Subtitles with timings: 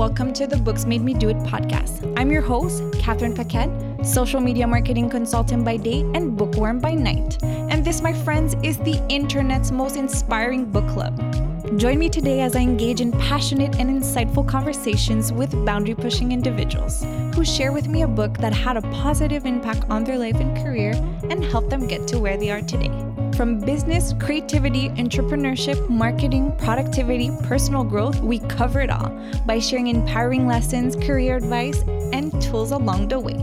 [0.00, 2.10] welcome to the Books Made Me Do It podcast.
[2.16, 3.68] I'm your host, Catherine Paquette,
[4.02, 7.36] social media marketing consultant by day and bookworm by night.
[7.42, 11.18] And this, my friends, is the internet's most inspiring book club.
[11.78, 17.04] Join me today as I engage in passionate and insightful conversations with boundary pushing individuals
[17.34, 20.56] who share with me a book that had a positive impact on their life and
[20.64, 20.92] career
[21.28, 23.09] and helped them get to where they are today.
[23.40, 29.08] From business, creativity, entrepreneurship, marketing, productivity, personal growth, we cover it all
[29.46, 31.80] by sharing empowering lessons, career advice,
[32.12, 33.38] and tools along the way.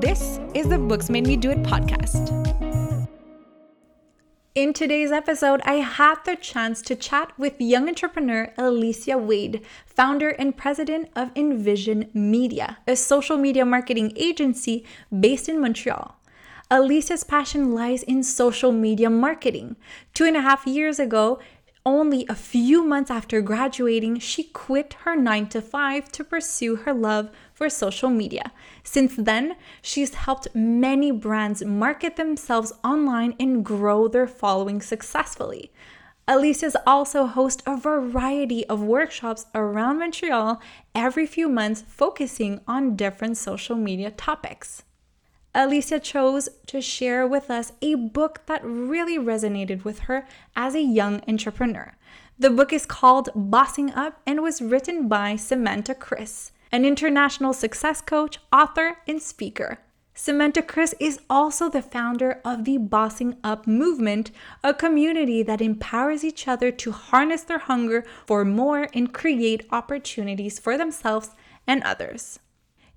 [0.00, 2.28] This is the Books Made Me Do It podcast.
[4.54, 10.28] In today's episode, I had the chance to chat with young entrepreneur Alicia Wade, founder
[10.28, 16.18] and president of Envision Media, a social media marketing agency based in Montreal.
[16.72, 19.76] Alicia's passion lies in social media marketing.
[20.14, 21.38] Two and a half years ago,
[21.84, 26.94] only a few months after graduating, she quit her 9 to 5 to pursue her
[26.94, 28.52] love for social media.
[28.84, 35.70] Since then, she's helped many brands market themselves online and grow their following successfully.
[36.26, 40.58] Alicia's also host a variety of workshops around Montreal
[40.94, 44.84] every few months focusing on different social media topics.
[45.54, 50.80] Alicia chose to share with us a book that really resonated with her as a
[50.80, 51.94] young entrepreneur.
[52.38, 58.00] The book is called Bossing Up and was written by Samantha Chris, an international success
[58.00, 59.78] coach, author, and speaker.
[60.14, 64.30] Samantha Chris is also the founder of the Bossing Up movement,
[64.64, 70.58] a community that empowers each other to harness their hunger for more and create opportunities
[70.58, 71.30] for themselves
[71.66, 72.38] and others.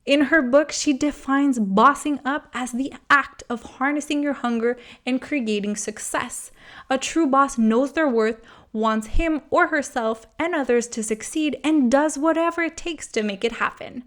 [0.06, 5.22] In her book, she defines bossing up as the act of harnessing your hunger and
[5.22, 6.52] creating success.
[6.92, 8.40] A true boss knows their worth,
[8.72, 13.44] wants him or herself and others to succeed, and does whatever it takes to make
[13.44, 14.04] it happen.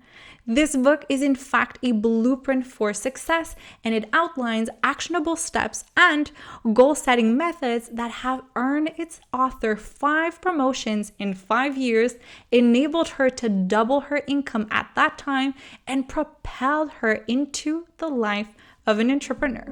[0.50, 3.54] This book is, in fact, a blueprint for success
[3.84, 6.30] and it outlines actionable steps and
[6.72, 12.14] goal setting methods that have earned its author five promotions in five years,
[12.50, 15.52] enabled her to double her income at that time,
[15.86, 18.54] and propelled her into the life
[18.86, 19.66] of an entrepreneur.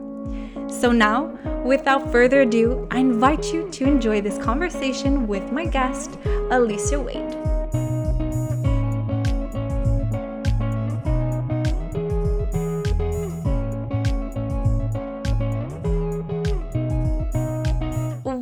[0.69, 6.19] So, now, without further ado, I invite you to enjoy this conversation with my guest,
[6.51, 7.46] Alicia Wade.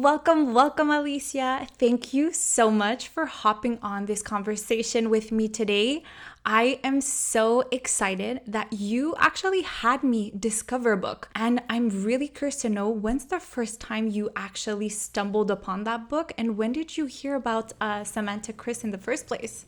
[0.05, 1.67] Welcome, welcome, Alicia.
[1.79, 6.03] Thank you so much for hopping on this conversation with me today.
[6.45, 11.31] I am so excited that you actually had me discover a book.
[11.35, 16.11] And I'm really curious to know when's the first time you actually stumbled upon that
[16.11, 19.65] book and when did you hear about uh, Samantha Chris in the first place?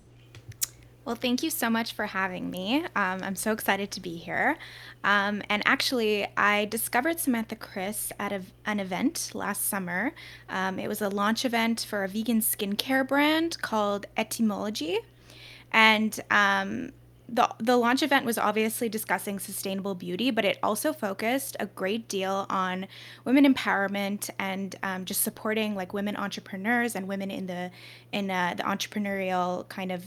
[1.06, 2.84] Well, thank you so much for having me.
[2.96, 4.58] Um, I'm so excited to be here.
[5.04, 10.12] Um, and actually, I discovered Samantha Chris at a, an event last summer.
[10.48, 14.98] Um, it was a launch event for a vegan skincare brand called Etymology.
[15.70, 16.90] And um,
[17.28, 22.08] the, the launch event was obviously discussing sustainable beauty, but it also focused a great
[22.08, 22.88] deal on
[23.24, 27.70] women empowerment and um, just supporting like women entrepreneurs and women in the
[28.10, 30.04] in uh, the entrepreneurial kind of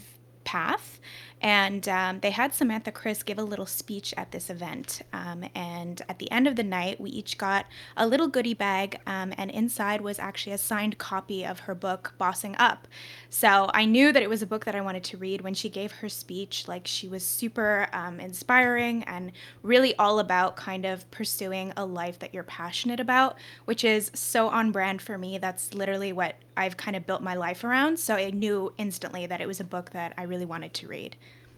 [0.50, 0.98] path.
[1.42, 5.00] And um, they had Samantha Chris give a little speech at this event.
[5.12, 7.66] Um, and at the end of the night, we each got
[7.96, 12.12] a little goodie bag, um, and inside was actually a signed copy of her book,
[12.18, 12.86] Bossing Up.
[13.30, 15.40] So I knew that it was a book that I wanted to read.
[15.40, 20.56] When she gave her speech, like she was super um, inspiring and really all about
[20.56, 25.16] kind of pursuing a life that you're passionate about, which is so on brand for
[25.16, 25.38] me.
[25.38, 27.98] That's literally what I've kind of built my life around.
[27.98, 31.16] So I knew instantly that it was a book that I really wanted to read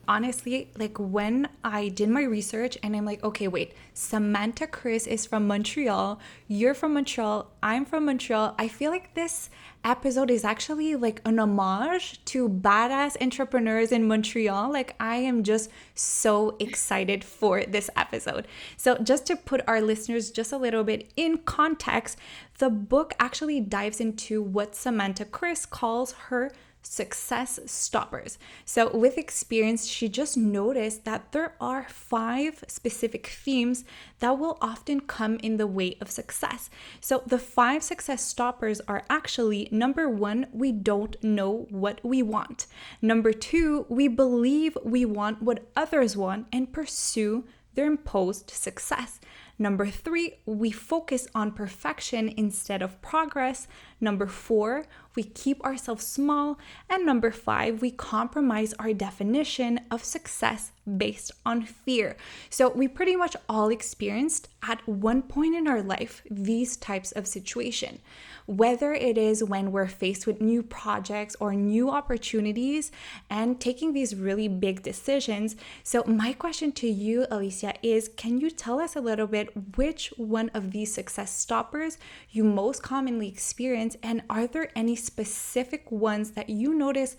[0.08, 5.26] honestly, like when I did my research and I'm like, okay, wait, Samantha Chris is
[5.26, 8.54] from Montreal, you're from Montreal, I'm from Montreal.
[8.58, 9.50] I feel like this
[9.84, 14.72] episode is actually like an homage to badass entrepreneurs in Montreal.
[14.72, 18.46] Like, I am just so excited for this episode.
[18.76, 22.18] So, just to put our listeners just a little bit in context,
[22.58, 26.52] the book actually dives into what Samantha Chris calls her
[26.82, 28.38] success stoppers.
[28.64, 33.84] So, with experience, she just noticed that there are five specific themes
[34.18, 36.70] that will often come in the way of success.
[37.00, 42.66] So, the five success stoppers are actually number one, we don't know what we want.
[43.00, 47.44] Number two, we believe we want what others want and pursue
[47.74, 49.20] their imposed success.
[49.58, 53.68] Number three, we focus on perfection instead of progress.
[54.02, 54.84] Number four,
[55.14, 56.58] we keep ourselves small.
[56.90, 62.16] And number five, we compromise our definition of success based on fear.
[62.50, 67.28] So we pretty much all experienced at one point in our life these types of
[67.28, 68.00] situation.
[68.46, 72.90] Whether it is when we're faced with new projects or new opportunities
[73.30, 75.54] and taking these really big decisions.
[75.84, 80.12] So my question to you Alicia is can you tell us a little bit which
[80.16, 81.98] one of these success stoppers
[82.30, 87.16] you most commonly experience and are there any specific ones that you notice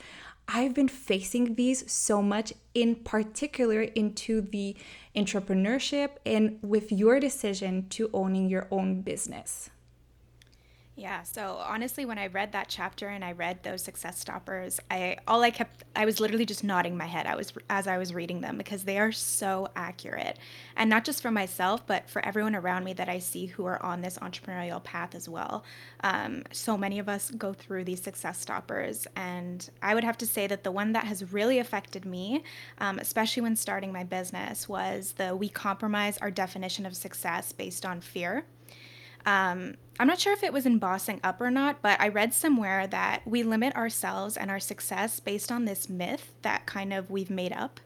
[0.47, 4.75] I've been facing these so much, in particular into the
[5.15, 9.69] entrepreneurship and with your decision to owning your own business.
[10.95, 15.17] Yeah, so honestly when I read that chapter and I read those success stoppers, I
[15.27, 18.13] all I kept I was literally just nodding my head I was as I was
[18.13, 20.37] reading them because they are so accurate.
[20.77, 23.81] And not just for myself, but for everyone around me that I see who are
[23.83, 25.63] on this entrepreneurial path as well.
[26.03, 30.27] Um, so many of us go through these success stoppers and I would have to
[30.27, 32.43] say that the one that has really affected me,
[32.77, 37.83] um, especially when starting my business, was the we compromise our definition of success based
[37.83, 38.45] on fear.
[39.25, 42.33] Um, I'm not sure if it was in Bossing Up or not, but I read
[42.33, 47.11] somewhere that we limit ourselves and our success based on this myth that kind of
[47.11, 47.79] we've made up.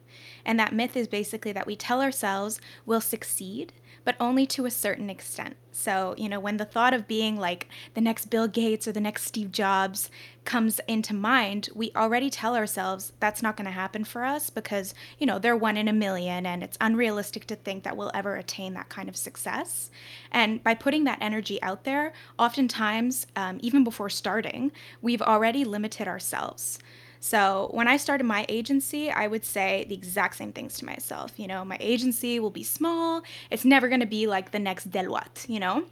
[0.45, 3.73] And that myth is basically that we tell ourselves we'll succeed
[4.07, 5.57] but only to a certain extent.
[5.74, 9.01] So, you know, when the thought of being like the next Bill Gates or the
[9.01, 10.09] next Steve Jobs
[10.45, 14.94] comes into mind, we already tell ourselves that's not going to happen for us because,
[15.19, 18.38] you know, they're one in a million and it's unrealistic to think that we'll ever
[18.38, 19.92] attain that kind of success.
[20.31, 24.71] And by putting that energy out there, oftentimes, um, even before starting,
[25.01, 26.80] we've already limited ourselves.
[27.19, 31.33] So when I started my agency, I would say the exact same things to myself.
[31.37, 33.23] You know, my agency will be small.
[33.49, 35.85] It's never going to be like the next Deloitte, you know?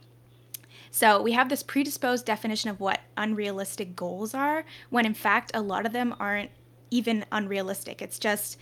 [0.90, 5.60] So we have this predisposed definition of what unrealistic goals are, when in fact, a
[5.60, 6.50] lot of them aren't
[6.90, 8.00] even unrealistic.
[8.00, 8.58] It's just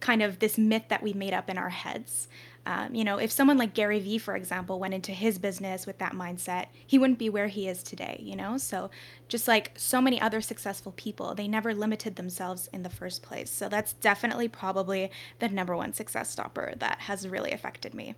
[0.00, 2.28] kind of this myth that we made up in our heads.
[2.68, 5.96] Um, you know, if someone like Gary Vee, for example, went into his business with
[6.00, 8.58] that mindset, he wouldn't be where he is today, you know?
[8.58, 8.90] So,
[9.26, 13.48] just like so many other successful people, they never limited themselves in the first place.
[13.48, 18.14] So, that's definitely probably the number one success stopper that has really affected me.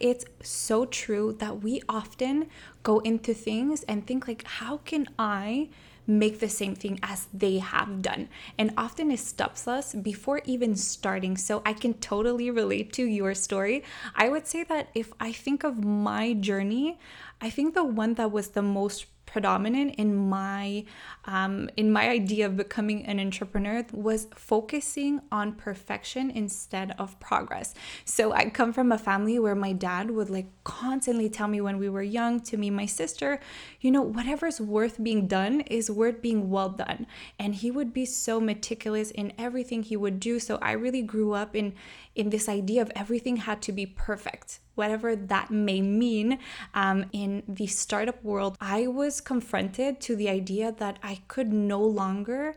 [0.00, 2.48] It's so true that we often
[2.82, 5.68] go into things and think, like, how can I?
[6.08, 8.28] Make the same thing as they have done.
[8.56, 11.36] And often it stops us before even starting.
[11.36, 13.84] So I can totally relate to your story.
[14.16, 16.98] I would say that if I think of my journey,
[17.40, 20.84] I think the one that was the most predominant in my
[21.26, 27.74] um, in my idea of becoming an entrepreneur was focusing on perfection instead of progress.
[28.04, 31.78] So i come from a family where my dad would like constantly tell me when
[31.78, 33.40] we were young to me my sister
[33.80, 37.06] you know whatever's worth being done is worth being well done.
[37.38, 40.40] And he would be so meticulous in everything he would do.
[40.40, 41.74] So i really grew up in
[42.18, 46.38] in this idea of everything had to be perfect whatever that may mean.
[46.72, 51.82] Um, in the startup world, I was confronted to the idea that I could no
[51.82, 52.54] longer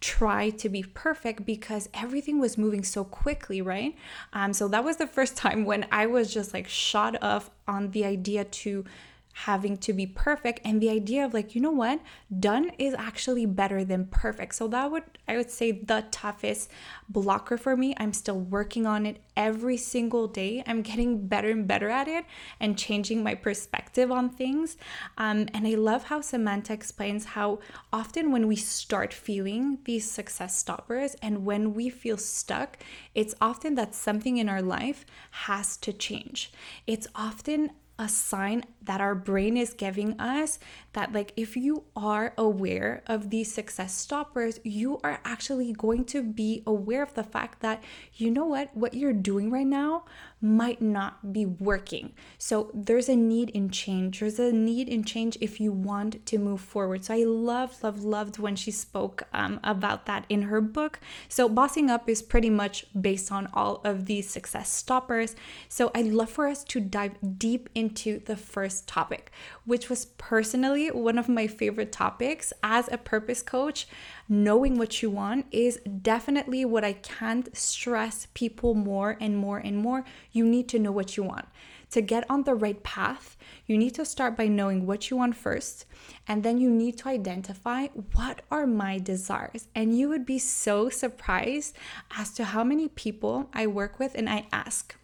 [0.00, 3.96] try to be perfect because everything was moving so quickly, right?
[4.34, 7.92] Um, so that was the first time when I was just like shot off on
[7.92, 8.84] the idea to
[9.32, 12.00] having to be perfect and the idea of like you know what?
[12.38, 14.54] Done is actually better than perfect.
[14.54, 16.70] So that would i would say the toughest
[17.08, 17.94] blocker for me.
[17.98, 20.62] I'm still working on it every single day.
[20.66, 22.24] I'm getting better and better at it
[22.60, 24.76] and changing my perspective on things.
[25.18, 27.58] Um, and i love how samantha explains how
[27.92, 32.78] often when we start feeling these success stoppers and when we feel stuck
[33.14, 36.52] it's often that something in our life has to change.
[36.86, 40.58] It's often a sign that our brain is giving us
[40.92, 46.22] that like if you are aware of these success stoppers you are actually going to
[46.22, 47.82] be aware of the fact that
[48.14, 50.04] you know what what you're doing right now
[50.42, 52.12] might not be working.
[52.36, 54.18] So there's a need in change.
[54.18, 57.04] There's a need in change if you want to move forward.
[57.04, 60.98] So i love love loved when she spoke um, about that in her book.
[61.28, 65.36] So bossing up is pretty much based on all of these success stoppers.
[65.68, 69.30] So i'd love for us to dive deep into the first topic
[69.64, 73.86] which was personally one of my favorite topics as a purpose coach.
[74.28, 79.76] Knowing what you want is definitely what I can't stress people more and more and
[79.76, 80.04] more.
[80.32, 81.46] You need to know what you want.
[81.90, 83.36] To get on the right path,
[83.66, 85.84] you need to start by knowing what you want first,
[86.26, 89.68] and then you need to identify what are my desires.
[89.74, 91.76] And you would be so surprised
[92.16, 94.96] as to how many people I work with and I ask,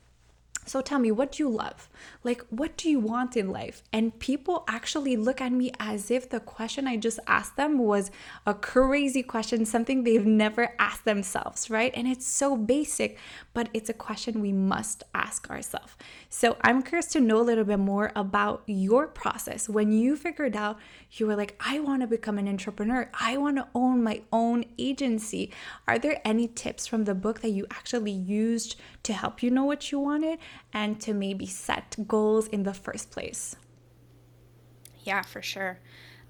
[0.68, 1.88] So tell me, what do you love?
[2.22, 3.82] Like, what do you want in life?
[3.90, 8.10] And people actually look at me as if the question I just asked them was
[8.44, 11.90] a crazy question, something they've never asked themselves, right?
[11.94, 13.18] And it's so basic,
[13.54, 15.96] but it's a question we must ask ourselves.
[16.28, 19.70] So I'm curious to know a little bit more about your process.
[19.70, 20.78] When you figured out
[21.12, 24.66] you were like, I want to become an entrepreneur, I want to own my own
[24.78, 25.50] agency.
[25.86, 29.64] Are there any tips from the book that you actually used to help you know
[29.64, 30.38] what you wanted
[30.72, 33.56] and to maybe set goals in the first place?
[35.04, 35.78] Yeah, for sure.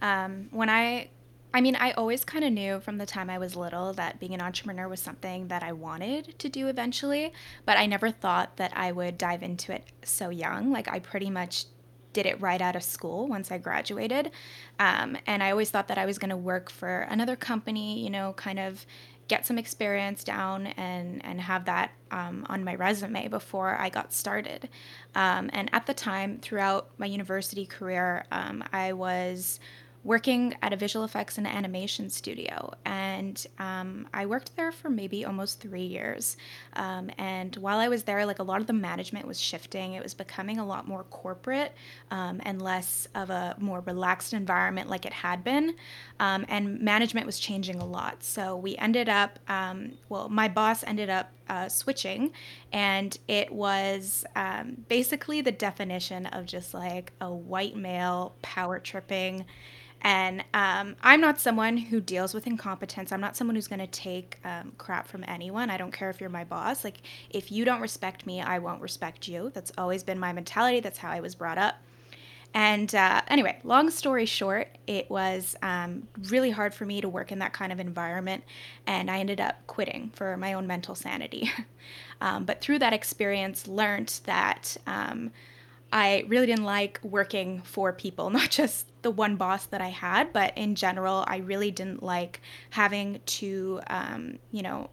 [0.01, 1.11] Um, when I,
[1.53, 4.35] I mean, I always kind of knew from the time I was little that being
[4.35, 7.33] an entrepreneur was something that I wanted to do eventually,
[7.65, 10.71] but I never thought that I would dive into it so young.
[10.71, 11.65] Like, I pretty much
[12.13, 14.31] did it right out of school once I graduated.
[14.79, 18.11] Um, and I always thought that I was going to work for another company, you
[18.11, 18.87] know, kind of
[19.29, 24.13] get some experience down and and have that um, on my resume before I got
[24.13, 24.69] started.
[25.15, 29.61] Um, and at the time, throughout my university career, um, I was
[30.05, 32.73] working at a visual effects and animation studio.
[32.85, 36.37] And um, I worked there for maybe almost three years.
[36.75, 39.95] Um, and while I was there, like a lot of the management was shifting.
[39.95, 41.75] It was becoming a lot more corporate
[42.11, 45.75] um, and less of a more relaxed environment like it had been.
[46.21, 48.23] Um, and management was changing a lot.
[48.23, 52.33] So we ended up, um, well, my boss ended up uh, switching,
[52.73, 59.45] and it was um, basically the definition of just like a white male power tripping
[60.03, 63.11] and um, I'm not someone who deals with incompetence.
[63.11, 65.71] I'm not someone who's going to take um, crap from anyone.
[65.71, 66.85] I don't care if you're my boss.
[66.85, 66.99] Like,
[67.31, 69.51] if you don't respect me, I won't respect you.
[69.55, 70.81] That's always been my mentality.
[70.81, 71.77] That's how I was brought up.
[72.55, 77.31] And uh, anyway, long story short, it was um, really hard for me to work
[77.31, 78.45] in that kind of environment.
[78.87, 81.51] And I ended up quitting for my own mental sanity.
[82.21, 85.31] Um, but through that experience, learned that um,
[85.93, 90.33] I really didn't like working for people, not just the one boss that I had,
[90.33, 92.41] but in general, I really didn't like
[92.71, 94.91] having to, um, you know,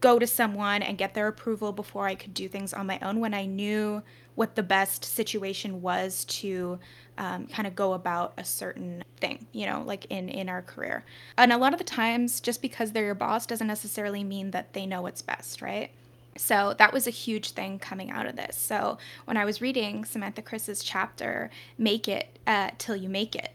[0.00, 3.20] go to someone and get their approval before I could do things on my own
[3.20, 4.02] when I knew
[4.38, 6.78] what the best situation was to
[7.18, 11.04] um, kind of go about a certain thing, you know, like in in our career.
[11.36, 14.74] And a lot of the times, just because they're your boss doesn't necessarily mean that
[14.74, 15.90] they know what's best, right?
[16.36, 18.56] So that was a huge thing coming out of this.
[18.56, 23.50] So when I was reading Samantha Chris's chapter, Make It uh, Till You Make It,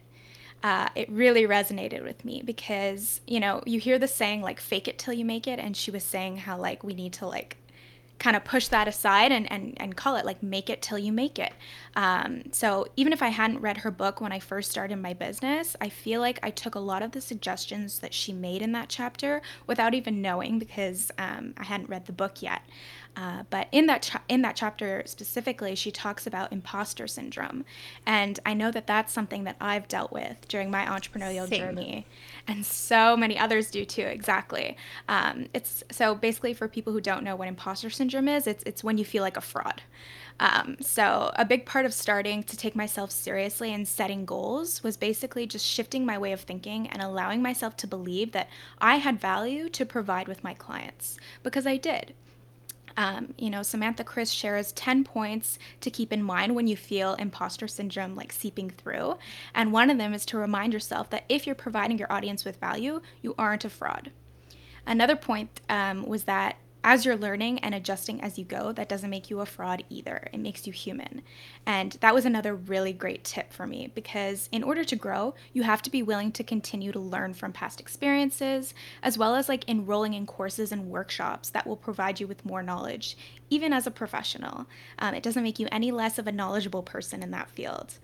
[0.64, 4.90] uh, it really resonated with me because, you know, you hear the saying like fake
[4.90, 5.60] it till you make it.
[5.60, 7.56] And she was saying how like we need to like
[8.24, 11.12] kind of push that aside and, and, and call it like make it till you
[11.12, 11.52] make it.
[11.98, 15.76] Um, so even if I hadn't read her book when I first started my business,
[15.82, 18.88] I feel like I took a lot of the suggestions that she made in that
[18.88, 22.62] chapter without even knowing because um, I hadn't read the book yet.
[23.16, 27.64] Uh, but in that cha- in that chapter specifically, she talks about imposter syndrome,
[28.06, 31.60] and I know that that's something that I've dealt with during my entrepreneurial Same.
[31.60, 32.08] journey,
[32.48, 34.02] and so many others do too.
[34.02, 34.78] Exactly.
[35.08, 38.84] Um, it's so basically for people who don't know what imposter syndrome is, it's it's
[38.84, 39.84] when you feel like a fraud.
[40.40, 44.98] Um, so, a big part of starting to take myself seriously and setting goals was
[44.98, 49.20] basically just shifting my way of thinking and allowing myself to believe that I had
[49.22, 52.14] value to provide with my clients because I did.
[52.96, 57.16] Um, you know, Samantha Chris shares 10 points to keep in mind when you feel
[57.16, 59.18] imposter syndrome like seeping through.
[59.56, 62.60] And one of them is to remind yourself that if you're providing your audience with
[62.60, 64.12] value, you aren't a fraud.
[64.86, 69.10] Another point um, was that as you're learning and adjusting as you go, that doesn't
[69.10, 70.28] make you a fraud either.
[70.34, 71.22] It makes you human.
[71.66, 75.64] And that was another really great tip for me because in order to grow, you
[75.64, 79.68] have to be willing to continue to learn from past experiences, as well as like
[79.70, 83.18] enrolling in courses and workshops that will provide you with more knowledge,
[83.50, 84.66] even as a professional.
[85.00, 87.96] Um, it doesn't make you any less of a knowledgeable person in that field.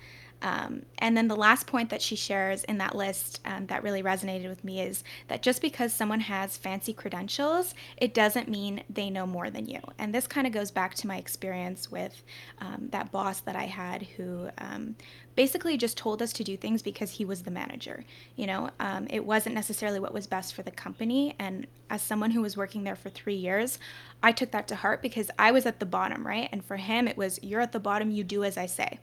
[0.42, 4.02] Um, and then the last point that she shares in that list um, that really
[4.02, 9.10] resonated with me is that just because someone has fancy credentials, it doesn't mean they
[9.10, 9.80] know more than you.
[9.98, 12.24] And this kind of goes back to my experience with
[12.60, 14.96] um, that boss that I had who um,
[15.36, 18.04] basically just told us to do things because he was the manager.
[18.36, 21.36] You know, um, it wasn't necessarily what was best for the company.
[21.40, 23.80] And as someone who was working there for three years,
[24.22, 26.50] I took that to heart because I was at the bottom, right?
[26.52, 29.00] And for him, it was, you're at the bottom, you do as I say.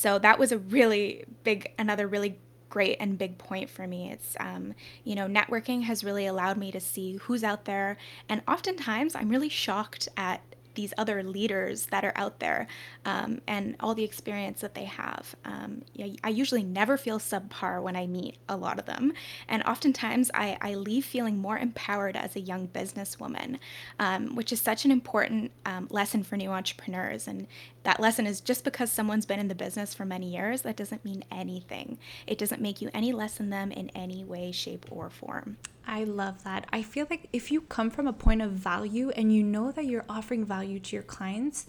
[0.00, 2.38] So that was a really big, another really
[2.70, 4.10] great and big point for me.
[4.10, 4.72] It's, um,
[5.04, 7.98] you know, networking has really allowed me to see who's out there.
[8.26, 10.40] And oftentimes I'm really shocked at
[10.74, 12.66] these other leaders that are out there
[13.04, 15.34] um, and all the experience that they have.
[15.44, 15.82] Um,
[16.24, 19.12] I usually never feel subpar when I meet a lot of them.
[19.48, 23.58] And oftentimes I, I leave feeling more empowered as a young businesswoman,
[23.98, 27.26] um, which is such an important um, lesson for new entrepreneurs.
[27.26, 27.46] And
[27.82, 31.04] that lesson is just because someone's been in the business for many years, that doesn't
[31.04, 31.98] mean anything.
[32.26, 35.56] It doesn't make you any less than them in any way, shape, or form.
[35.86, 36.66] I love that.
[36.72, 39.86] I feel like if you come from a point of value and you know that
[39.86, 41.66] you're offering value to your clients,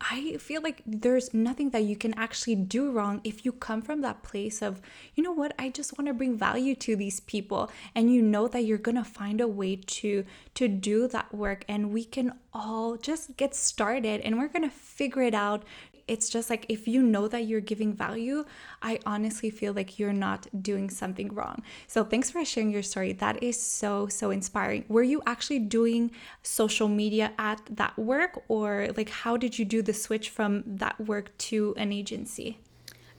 [0.00, 4.00] I feel like there's nothing that you can actually do wrong if you come from
[4.00, 4.80] that place of,
[5.14, 7.70] you know what, I just want to bring value to these people.
[7.94, 11.64] And you know that you're going to find a way to to do that work.
[11.68, 15.64] And we can all just get started and we're going to figure it out
[16.10, 18.44] it's just like if you know that you're giving value,
[18.82, 21.62] I honestly feel like you're not doing something wrong.
[21.86, 23.12] So thanks for sharing your story.
[23.12, 24.84] That is so, so inspiring.
[24.88, 26.10] Were you actually doing
[26.42, 31.00] social media at that work, or like how did you do the switch from that
[31.00, 32.58] work to an agency?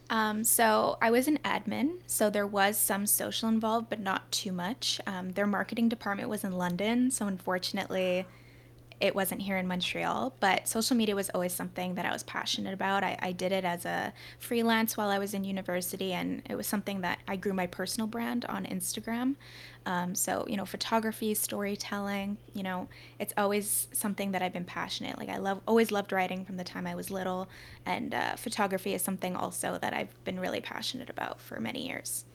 [0.09, 4.51] Um, so I was an admin, so there was some social involved, but not too
[4.51, 4.99] much.
[5.07, 8.25] Um, their marketing department was in London, so unfortunately,
[9.01, 12.73] it wasn't here in Montreal, but social media was always something that I was passionate
[12.73, 13.03] about.
[13.03, 16.67] I, I, did it as a freelance while I was in university, and it was
[16.67, 19.35] something that I grew my personal brand on Instagram.
[19.85, 25.17] Um, so, you know, photography, storytelling, you know, it's always something that I've been passionate.
[25.17, 27.49] Like I love, always loved writing from the time I was little,
[27.85, 32.25] and uh, photography is something also that I've been really passionate about for many years.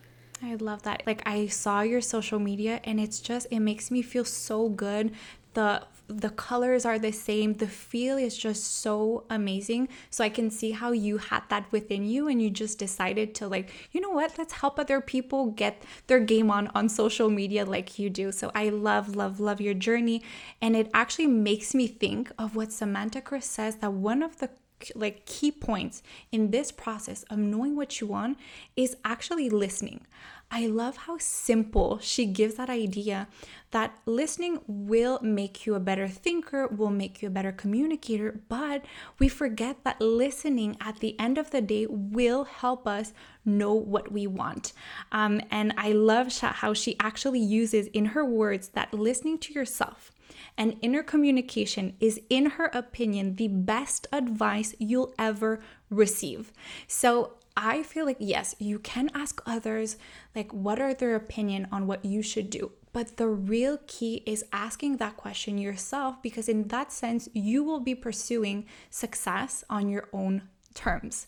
[0.42, 1.02] I love that.
[1.06, 5.12] Like I saw your social media and it's just it makes me feel so good
[5.54, 7.54] the the colors are the same.
[7.54, 9.88] The feel is just so amazing.
[10.10, 13.48] So i can see how you had that within you and you just decided to
[13.48, 14.38] like you know what?
[14.38, 18.32] Let's help other people get their game on on social media like you do.
[18.32, 20.22] So i love love love your journey.
[20.60, 24.50] And it actually makes me think of what samantha chris says that one of the
[24.94, 28.38] like key points in this process of knowing what you want
[28.76, 30.06] is actually listening
[30.50, 33.28] I love how simple she gives that idea
[33.72, 38.84] that listening will make you a better thinker, will make you a better communicator, but
[39.18, 43.12] we forget that listening at the end of the day will help us
[43.44, 44.72] know what we want.
[45.10, 50.12] Um, and I love how she actually uses in her words that listening to yourself
[50.56, 56.52] and inner communication is, in her opinion, the best advice you'll ever receive.
[56.86, 59.96] So I feel like, yes, you can ask others,
[60.34, 62.72] like, what are their opinion on what you should do?
[62.92, 67.80] But the real key is asking that question yourself because, in that sense, you will
[67.80, 70.42] be pursuing success on your own
[70.74, 71.26] terms.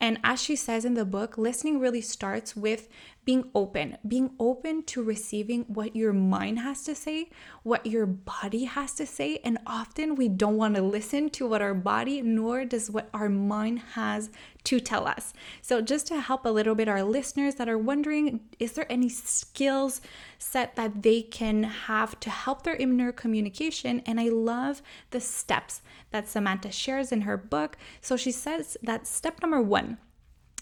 [0.00, 2.88] And as she says in the book, listening really starts with
[3.24, 7.28] being open, being open to receiving what your mind has to say,
[7.62, 9.38] what your body has to say.
[9.44, 13.28] And often we don't want to listen to what our body nor does what our
[13.28, 14.30] mind has
[14.64, 15.32] to tell us.
[15.60, 19.08] So, just to help a little bit our listeners that are wondering, is there any
[19.08, 20.00] skills
[20.38, 24.00] set that they can have to help their inner communication?
[24.06, 27.76] And I love the steps that Samantha shares in her book.
[28.00, 29.98] So, she says that step number one,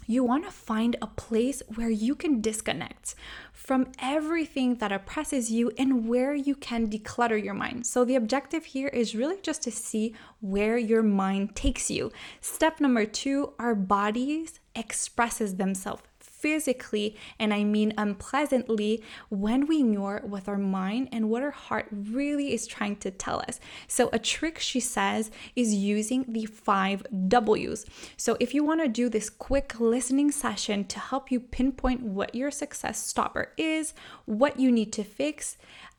[0.09, 3.15] you want to find a place where you can disconnect
[3.53, 7.87] from everything that oppresses you and where you can declutter your mind.
[7.87, 12.11] So, the objective here is really just to see where your mind takes you.
[12.41, 16.08] Step number two our bodies expresses themselves
[16.39, 21.89] physically, and I mean unpleasantly, when we ignore what our mind and what our heart
[21.91, 23.61] really is trying to tell us.
[23.87, 27.85] So, a trick she says is using the five W's.
[28.17, 32.35] So, if you want to do this quick listening session to help you pinpoint what
[32.35, 33.95] your success stopper is,
[34.27, 35.57] what you need to fix,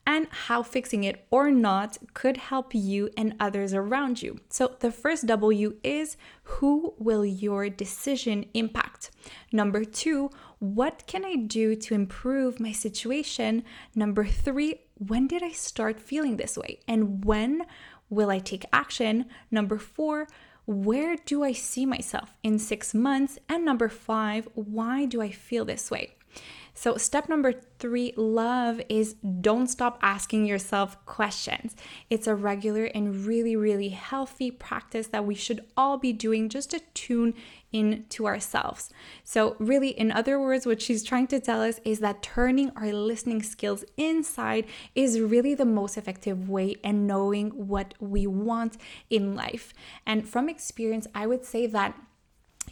[0.09, 4.39] and how fixing it or not could help you and others around you.
[4.49, 6.17] So, the first W is
[6.53, 9.11] who will your decision impact?
[9.51, 13.63] Number two, what can I do to improve my situation?
[13.93, 16.79] Number three, when did I start feeling this way?
[16.87, 17.61] And when
[18.09, 19.25] will I take action?
[19.51, 20.27] Number four,
[20.65, 23.37] where do I see myself in six months?
[23.47, 26.15] And number five, why do I feel this way?
[26.79, 31.75] So, step number three, love is don't stop asking yourself questions.
[32.09, 36.71] It's a regular and really, really healthy practice that we should all be doing just
[36.71, 37.33] to tune
[37.73, 38.91] in to ourselves.
[39.25, 42.93] So, really, in other words, what she's trying to tell us is that turning our
[42.93, 44.65] listening skills inside
[44.95, 48.77] is really the most effective way and knowing what we want
[49.09, 49.73] in life.
[50.05, 51.99] And from experience, I would say that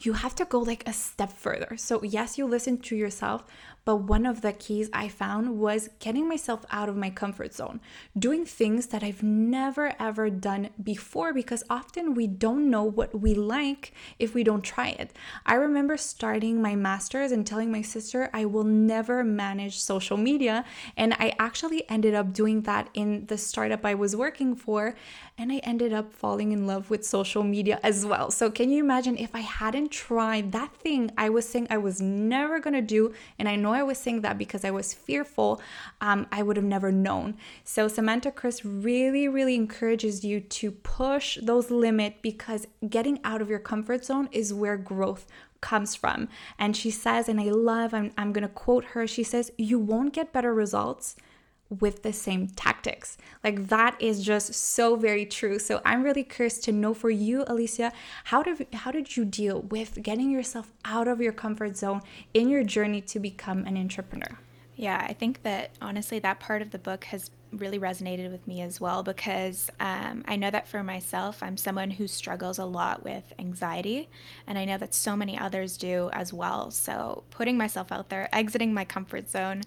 [0.01, 1.75] you have to go like a step further.
[1.77, 3.43] So, yes, you listen to yourself,
[3.87, 7.79] but one of the keys I found was getting myself out of my comfort zone,
[8.19, 13.33] doing things that I've never ever done before because often we don't know what we
[13.33, 15.13] like if we don't try it.
[15.45, 20.65] I remember starting my master's and telling my sister I will never manage social media,
[20.97, 24.95] and I actually ended up doing that in the startup I was working for
[25.37, 28.31] and I ended up falling in love with social media as well.
[28.31, 32.01] So, can you imagine if I hadn't tried that thing I was saying I was
[32.01, 33.13] never gonna do?
[33.37, 35.61] And I know I was saying that because I was fearful,
[36.01, 37.37] um, I would have never known.
[37.63, 43.49] So, Samantha Chris really, really encourages you to push those limits because getting out of
[43.49, 45.25] your comfort zone is where growth
[45.61, 46.27] comes from.
[46.59, 50.13] And she says, and I love, I'm, I'm gonna quote her, she says, You won't
[50.13, 51.15] get better results
[51.69, 53.17] with the same tactics.
[53.43, 55.59] Like that is just so very true.
[55.59, 57.91] So I'm really curious to know for you, Alicia,
[58.25, 62.01] how did how did you deal with getting yourself out of your comfort zone
[62.33, 64.37] in your journey to become an entrepreneur?
[64.75, 68.61] Yeah, I think that honestly, that part of the book has really resonated with me
[68.61, 73.03] as well because um, I know that for myself, I'm someone who struggles a lot
[73.03, 74.09] with anxiety,
[74.45, 76.71] and I know that so many others do as well.
[76.71, 79.63] So, putting myself out there, exiting my comfort zone,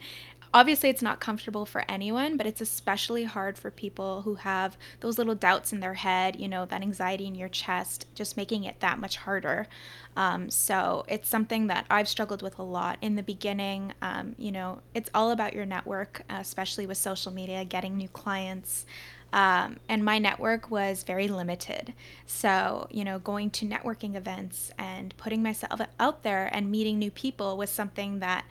[0.53, 5.17] Obviously, it's not comfortable for anyone, but it's especially hard for people who have those
[5.17, 8.81] little doubts in their head, you know, that anxiety in your chest, just making it
[8.81, 9.69] that much harder.
[10.17, 13.93] Um, so it's something that I've struggled with a lot in the beginning.
[14.03, 18.87] Um, you know, it's all about your network, especially with social media, getting new clients.
[19.33, 21.95] Um, and my network was very limited.
[22.27, 27.13] So, you know, going to networking events and putting myself out there and meeting new
[27.13, 28.45] people was something that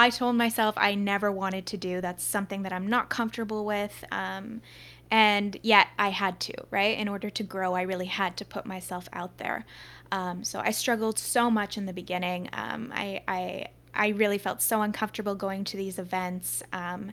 [0.00, 2.00] I told myself I never wanted to do.
[2.00, 4.02] That's something that I'm not comfortable with.
[4.10, 4.62] Um,
[5.10, 6.96] and yet I had to, right?
[6.96, 9.66] In order to grow, I really had to put myself out there.
[10.10, 12.48] Um, so I struggled so much in the beginning.
[12.54, 16.62] Um, I, I, I really felt so uncomfortable going to these events.
[16.72, 17.12] Um,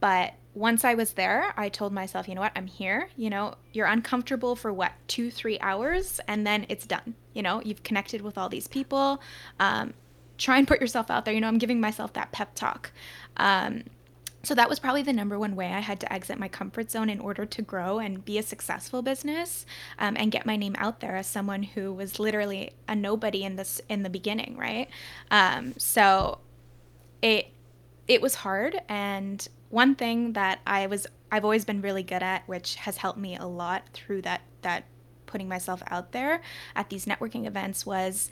[0.00, 3.10] but once I was there, I told myself, you know what, I'm here.
[3.16, 7.14] You know, you're uncomfortable for what, two, three hours, and then it's done.
[7.32, 9.20] You know, you've connected with all these people.
[9.60, 9.94] Um,
[10.38, 11.34] try and put yourself out there.
[11.34, 12.92] You know, I'm giving myself that pep talk.
[13.36, 13.84] Um,
[14.44, 17.08] so that was probably the number one way I had to exit my comfort zone
[17.08, 19.64] in order to grow and be a successful business
[19.98, 23.56] um, and get my name out there as someone who was literally a nobody in
[23.56, 24.88] this in the beginning, right?
[25.30, 26.38] Um, so
[27.22, 27.48] it
[28.06, 32.46] it was hard, and one thing that I was I've always been really good at,
[32.46, 34.84] which has helped me a lot through that that
[35.26, 36.42] putting myself out there
[36.76, 38.30] at these networking events was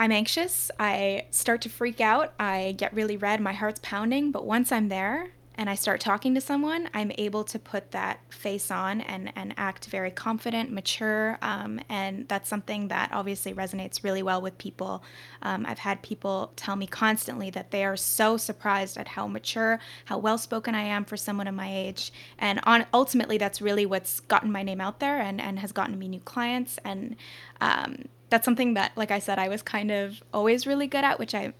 [0.00, 0.70] I'm anxious.
[0.80, 2.32] I start to freak out.
[2.40, 3.38] I get really red.
[3.38, 4.30] My heart's pounding.
[4.30, 8.20] But once I'm there and I start talking to someone, I'm able to put that
[8.30, 11.36] face on and, and act very confident, mature.
[11.42, 15.04] Um, and that's something that obviously resonates really well with people.
[15.42, 19.80] Um, I've had people tell me constantly that they are so surprised at how mature,
[20.06, 22.10] how well spoken I am for someone of my age.
[22.38, 25.98] And on, ultimately, that's really what's gotten my name out there and, and has gotten
[25.98, 26.78] me new clients.
[26.86, 27.16] And
[27.60, 31.18] um, that's something that, like I said, I was kind of always really good at,
[31.18, 31.52] which I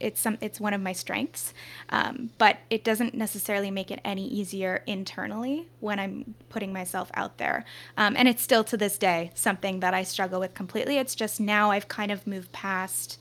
[0.00, 1.54] it's some it's one of my strengths
[1.88, 7.38] um, but it doesn't necessarily make it any easier internally when i'm putting myself out
[7.38, 7.64] there.
[7.96, 10.98] Um, and it's still to this day something that i struggle with completely.
[10.98, 13.18] It's just now i've kind of moved past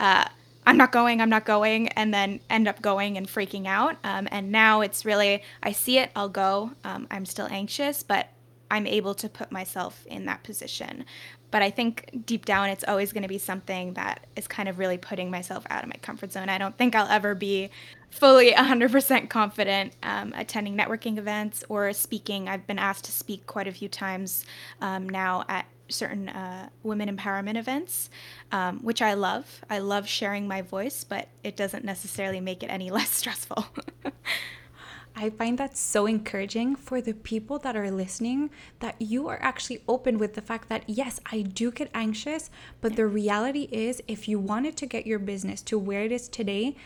[0.00, 0.26] uh,
[0.66, 3.96] i'm not going i'm not going and then end up going and freaking out.
[4.04, 6.72] Um, and now it's really i see it i'll go.
[6.84, 8.28] Um, i'm still anxious but
[8.70, 11.04] I'm able to put myself in that position
[11.50, 14.78] but I think deep down it's always going to be something that is kind of
[14.78, 16.48] really putting myself out of my comfort zone.
[16.48, 17.70] I don't think I'll ever be
[18.10, 22.48] fully 100% confident um, attending networking events or speaking.
[22.48, 24.44] I've been asked to speak quite a few times
[24.80, 28.10] um, now at certain uh, women empowerment events,
[28.52, 29.62] um, which I love.
[29.70, 33.66] I love sharing my voice, but it doesn't necessarily make it any less stressful.
[35.16, 39.82] I find that so encouraging for the people that are listening that you are actually
[39.88, 44.28] open with the fact that, yes, I do get anxious, but the reality is, if
[44.28, 46.76] you wanted to get your business to where it is today,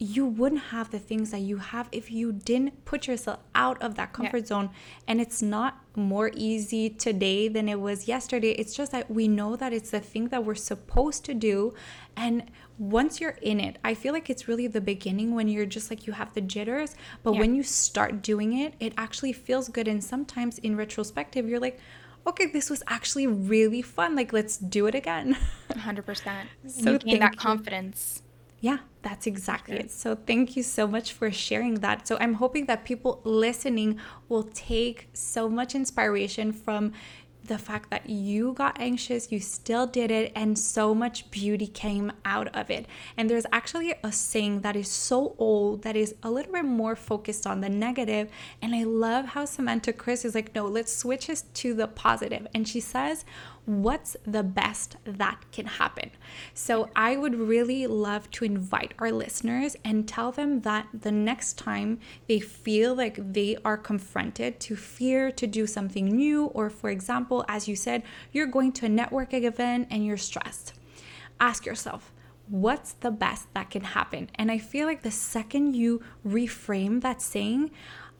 [0.00, 3.96] you wouldn't have the things that you have if you didn't put yourself out of
[3.96, 4.46] that comfort yeah.
[4.46, 4.70] zone.
[5.08, 8.52] And it's not more easy today than it was yesterday.
[8.52, 11.74] It's just that we know that it's the thing that we're supposed to do.
[12.18, 15.88] And once you're in it, I feel like it's really the beginning when you're just
[15.88, 16.96] like you have the jitters.
[17.22, 17.40] But yeah.
[17.40, 19.86] when you start doing it, it actually feels good.
[19.86, 21.78] And sometimes in retrospective, you're like,
[22.26, 24.16] okay, this was actually really fun.
[24.16, 25.36] Like, let's do it again.
[25.70, 26.46] 100%.
[26.66, 28.22] So you gain that confidence.
[28.60, 29.92] Yeah, that's exactly it.
[29.92, 32.08] So, thank you so much for sharing that.
[32.08, 36.92] So, I'm hoping that people listening will take so much inspiration from
[37.48, 42.12] the fact that you got anxious, you still did it, and so much beauty came
[42.24, 42.86] out of it.
[43.16, 46.94] And there's actually a saying that is so old that is a little bit more
[46.94, 48.30] focused on the negative.
[48.62, 52.46] And I love how Samantha Chris is like, no, let's switch this to the positive.
[52.54, 53.24] And she says,
[53.68, 56.10] what's the best that can happen.
[56.54, 61.58] So I would really love to invite our listeners and tell them that the next
[61.58, 66.88] time they feel like they are confronted to fear to do something new, or for
[66.88, 68.02] example, as you said,
[68.32, 70.72] you're going to a networking event and you're stressed,
[71.38, 72.10] ask yourself,
[72.48, 74.30] what's the best that can happen?
[74.36, 77.70] And I feel like the second you reframe that saying,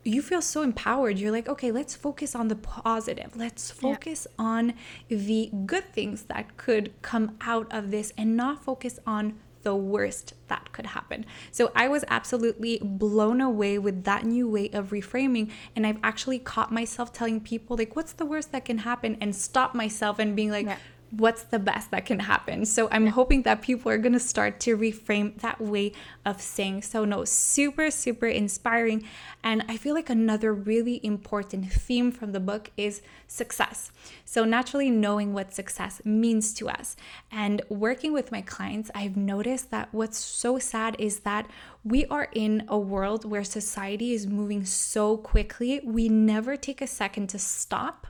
[0.09, 1.19] you feel so empowered.
[1.19, 3.37] You're like, okay, let's focus on the positive.
[3.37, 4.45] Let's focus yeah.
[4.45, 4.75] on
[5.09, 10.35] the good things that could come out of this and not focus on the worst
[10.47, 11.27] that could happen.
[11.51, 15.51] So I was absolutely blown away with that new way of reframing.
[15.77, 19.19] And I've actually caught myself telling people, like, what's the worst that can happen?
[19.21, 20.79] And stop myself and being like, yeah
[21.11, 22.65] what's the best that can happen.
[22.65, 25.93] So I'm hoping that people are going to start to reframe that way
[26.25, 26.83] of saying.
[26.83, 29.05] So no, super super inspiring
[29.43, 33.93] and I feel like another really important theme from the book is success.
[34.25, 36.97] So naturally knowing what success means to us.
[37.31, 41.49] And working with my clients, I've noticed that what's so sad is that
[41.85, 46.87] we are in a world where society is moving so quickly, we never take a
[46.87, 48.07] second to stop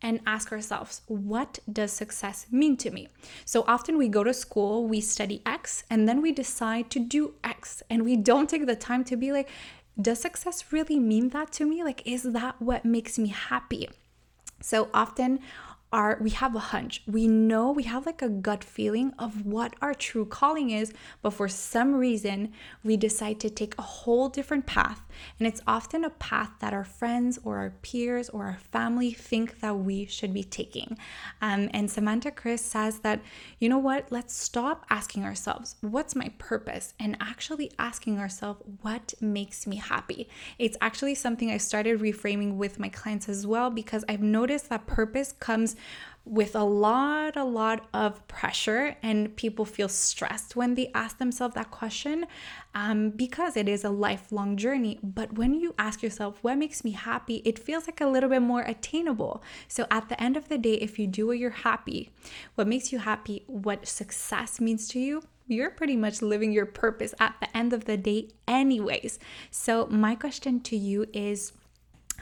[0.00, 3.08] and ask ourselves, what does success mean to me?
[3.44, 7.34] So often we go to school, we study X, and then we decide to do
[7.42, 9.48] X, and we don't take the time to be like,
[10.00, 11.82] does success really mean that to me?
[11.82, 13.88] Like, is that what makes me happy?
[14.60, 15.40] So often
[15.92, 17.02] are we have a hunch.
[17.06, 21.30] We know we have like a gut feeling of what our true calling is, but
[21.30, 22.52] for some reason
[22.84, 25.02] we decide to take a whole different path.
[25.38, 29.60] And it's often a path that our friends or our peers or our family think
[29.60, 30.98] that we should be taking.
[31.40, 33.22] Um, and Samantha Chris says that,
[33.58, 36.94] you know what, let's stop asking ourselves, what's my purpose?
[37.00, 40.28] And actually asking ourselves, what makes me happy?
[40.58, 44.86] It's actually something I started reframing with my clients as well because I've noticed that
[44.86, 45.76] purpose comes
[46.28, 51.54] with a lot, a lot of pressure, and people feel stressed when they ask themselves
[51.54, 52.26] that question
[52.74, 54.98] um, because it is a lifelong journey.
[55.02, 58.42] But when you ask yourself, what makes me happy, it feels like a little bit
[58.42, 59.42] more attainable.
[59.68, 62.10] So at the end of the day, if you do what you're happy,
[62.56, 67.14] what makes you happy, what success means to you, you're pretty much living your purpose
[67.18, 69.18] at the end of the day, anyways.
[69.50, 71.52] So, my question to you is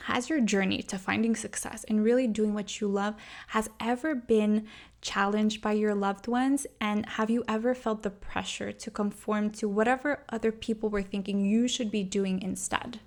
[0.05, 3.15] has your journey to finding success and really doing what you love
[3.49, 4.67] has ever been
[5.01, 6.67] challenged by your loved ones?
[6.81, 11.45] And have you ever felt the pressure to conform to whatever other people were thinking
[11.45, 13.01] you should be doing instead?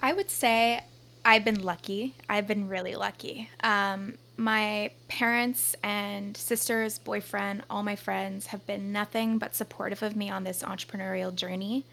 [0.00, 0.84] I would say
[1.24, 2.14] i've been lucky.
[2.28, 3.48] I've been really lucky.
[3.62, 10.16] Um, my parents and sisters boyfriend all my friends have been nothing but supportive of
[10.16, 11.84] me on this entrepreneurial journey.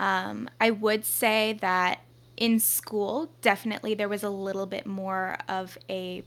[0.00, 2.00] Um, i would say that
[2.38, 6.22] in school, definitely there was a little bit more of a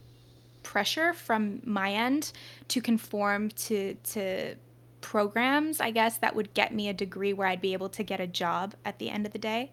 [0.62, 2.32] pressure from my end
[2.68, 4.56] to conform to to
[5.00, 8.20] programs, I guess, that would get me a degree where I'd be able to get
[8.20, 9.72] a job at the end of the day.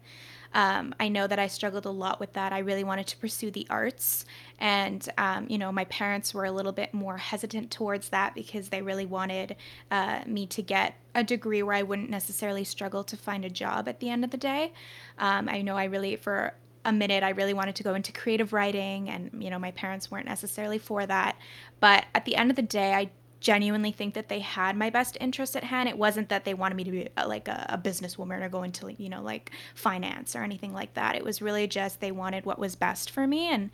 [0.53, 2.51] Um, I know that I struggled a lot with that.
[2.51, 4.25] I really wanted to pursue the arts.
[4.59, 8.69] And, um, you know, my parents were a little bit more hesitant towards that because
[8.69, 9.55] they really wanted
[9.89, 13.87] uh, me to get a degree where I wouldn't necessarily struggle to find a job
[13.87, 14.73] at the end of the day.
[15.17, 16.53] Um, I know I really, for
[16.85, 20.09] a minute i really wanted to go into creative writing and you know my parents
[20.09, 21.35] weren't necessarily for that
[21.81, 25.17] but at the end of the day i genuinely think that they had my best
[25.19, 25.87] interest at hand.
[25.87, 28.49] It wasn't that they wanted me to be a, uh, like a, a businesswoman or
[28.49, 31.15] go into you know like finance or anything like that.
[31.15, 33.71] It was really just they wanted what was best for me, and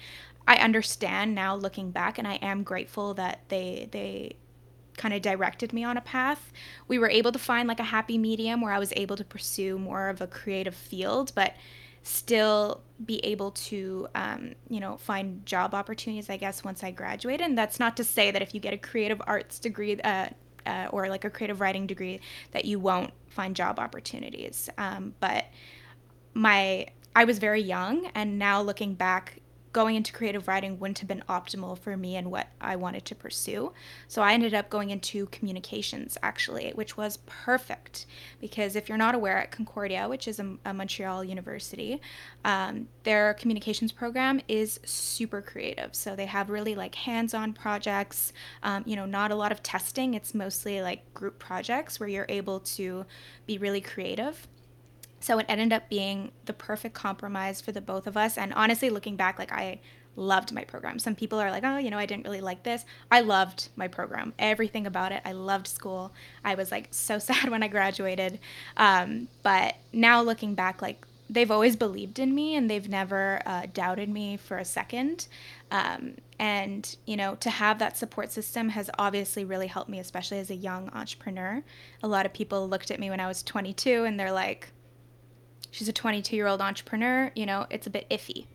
[0.47, 4.38] I understand now looking back, and I am grateful that they they
[4.97, 6.53] kind of directed me on a path.
[6.88, 9.77] We were able to find like a happy medium where I was able to pursue
[9.77, 11.53] more of a creative field, but
[12.05, 17.41] still be able to um, you know find job opportunities i guess once i graduate
[17.41, 20.27] and that's not to say that if you get a creative arts degree uh,
[20.67, 22.19] uh, or like a creative writing degree
[22.51, 25.45] that you won't find job opportunities um, but
[26.36, 29.39] my i was very young and now looking back
[29.75, 33.13] going into creative writing wouldn't have been optimal for me and what I wanted to
[33.13, 33.73] pursue.
[34.07, 38.05] So I ended up going into communications actually, which was perfect
[38.39, 41.99] because if you're not aware, at Concordia, which is a, a Montreal university,
[42.45, 45.93] um, their communications program is super creative.
[45.93, 48.31] So they have really like hands on projects,
[48.63, 50.13] um, you know, not a lot of testing.
[50.13, 53.05] It's mostly like group projects where you're able to
[53.45, 54.47] be really creative.
[55.25, 58.38] So it ended up being the perfect compromise for the both of us.
[58.38, 59.79] And honestly, looking back, like I
[60.15, 60.99] loved my program.
[60.99, 62.85] Some people are like, oh, you know, I didn't really like this.
[63.09, 65.23] I loved my program, everything about it.
[65.25, 66.13] I loved school.
[66.43, 68.38] I was like so sad when I graduated.
[68.77, 73.65] Um, but now looking back, like they've always believed in me and they've never uh,
[73.73, 75.25] doubted me for a second.
[75.71, 80.38] Um, and, you know, to have that support system has obviously really helped me, especially
[80.38, 81.63] as a young entrepreneur.
[82.03, 84.69] A lot of people looked at me when I was 22 and they're like,
[85.75, 88.45] she's a 22 year old entrepreneur, you know, it's a bit iffy.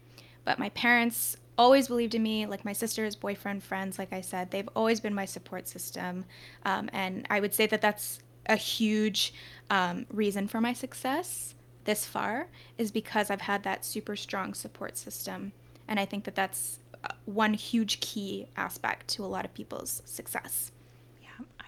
[0.46, 4.50] But my parents always believed in me, like my sisters, boyfriend, friends, like I said,
[4.50, 6.24] they've always been my support system.
[6.64, 9.34] Um, and I would say that that's a huge
[9.68, 11.54] um, reason for my success
[11.84, 15.52] this far is because I've had that super strong support system.
[15.86, 20.00] And I think that that's uh, one huge key aspect to a lot of people's
[20.06, 20.72] success.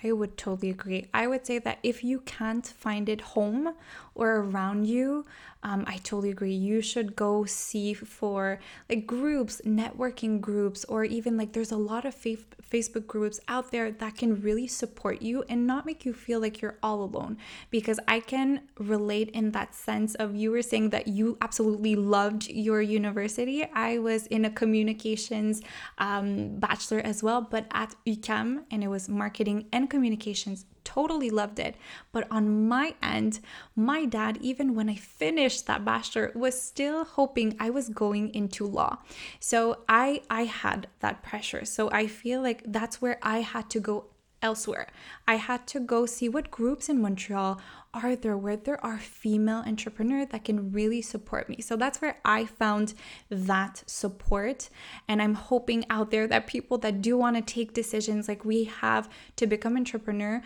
[0.05, 1.07] I would totally agree.
[1.15, 3.75] I would say that if you can't find it home
[4.15, 5.27] or around you,
[5.65, 6.55] um, I totally agree.
[6.55, 12.05] You should go see for like groups, networking groups, or even like there's a lot
[12.05, 12.37] of fa-
[12.69, 16.61] Facebook groups out there that can really support you and not make you feel like
[16.61, 17.37] you're all alone.
[17.71, 22.49] Because I can relate in that sense of you were saying that you absolutely loved
[22.49, 23.65] your university.
[23.73, 25.63] I was in a communications
[25.99, 31.59] um, bachelor as well, but at UQAM, and it was marketing and communications totally loved
[31.59, 31.77] it.
[32.13, 33.41] But on my end,
[33.77, 38.67] my dad, even when I finished that bachelor, was still hoping I was going into
[38.67, 38.99] law.
[39.41, 41.65] So I I had that pressure.
[41.65, 44.07] So I feel like that's where I had to go
[44.43, 44.89] elsewhere.
[45.27, 47.61] I had to go see what groups in Montreal
[47.95, 51.61] are there where there are female entrepreneurs that can really support me.
[51.61, 52.95] So that's where I found
[53.31, 54.71] that support.
[55.09, 58.65] And I'm hoping out there that people that do want to take decisions like we
[58.65, 60.43] have to become entrepreneur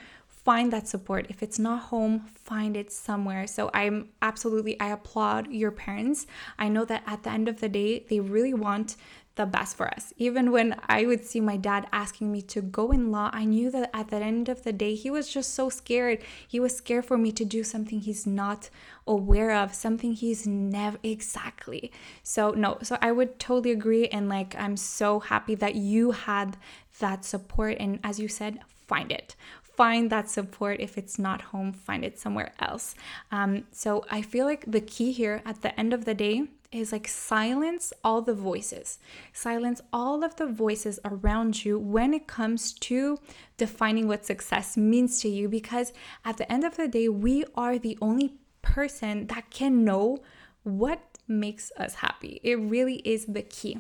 [0.46, 1.26] find that support.
[1.28, 3.48] If it's not home, find it somewhere.
[3.48, 6.28] So I'm absolutely, I applaud your parents.
[6.56, 8.94] I know that at the end of the day, they really want
[9.34, 10.12] the best for us.
[10.18, 13.72] Even when I would see my dad asking me to go in law, I knew
[13.72, 16.22] that at the end of the day, he was just so scared.
[16.46, 18.70] He was scared for me to do something he's not
[19.04, 21.90] aware of, something he's never exactly.
[22.22, 24.06] So, no, so I would totally agree.
[24.06, 26.56] And like, I'm so happy that you had
[27.00, 27.78] that support.
[27.80, 29.34] And as you said, find it
[29.76, 30.80] find that support.
[30.80, 32.94] If it's not home find it somewhere else.
[33.30, 36.92] Um, so i feel like the key here at the end of the day is
[36.92, 38.98] like silence all the voices.
[39.32, 43.18] Silence all of the voices around you when it comes to
[43.56, 45.92] defining what success means to you because
[46.24, 50.18] at the end of the day we are the only person that can know
[50.64, 52.40] what makes us happy.
[52.42, 53.78] It really is the key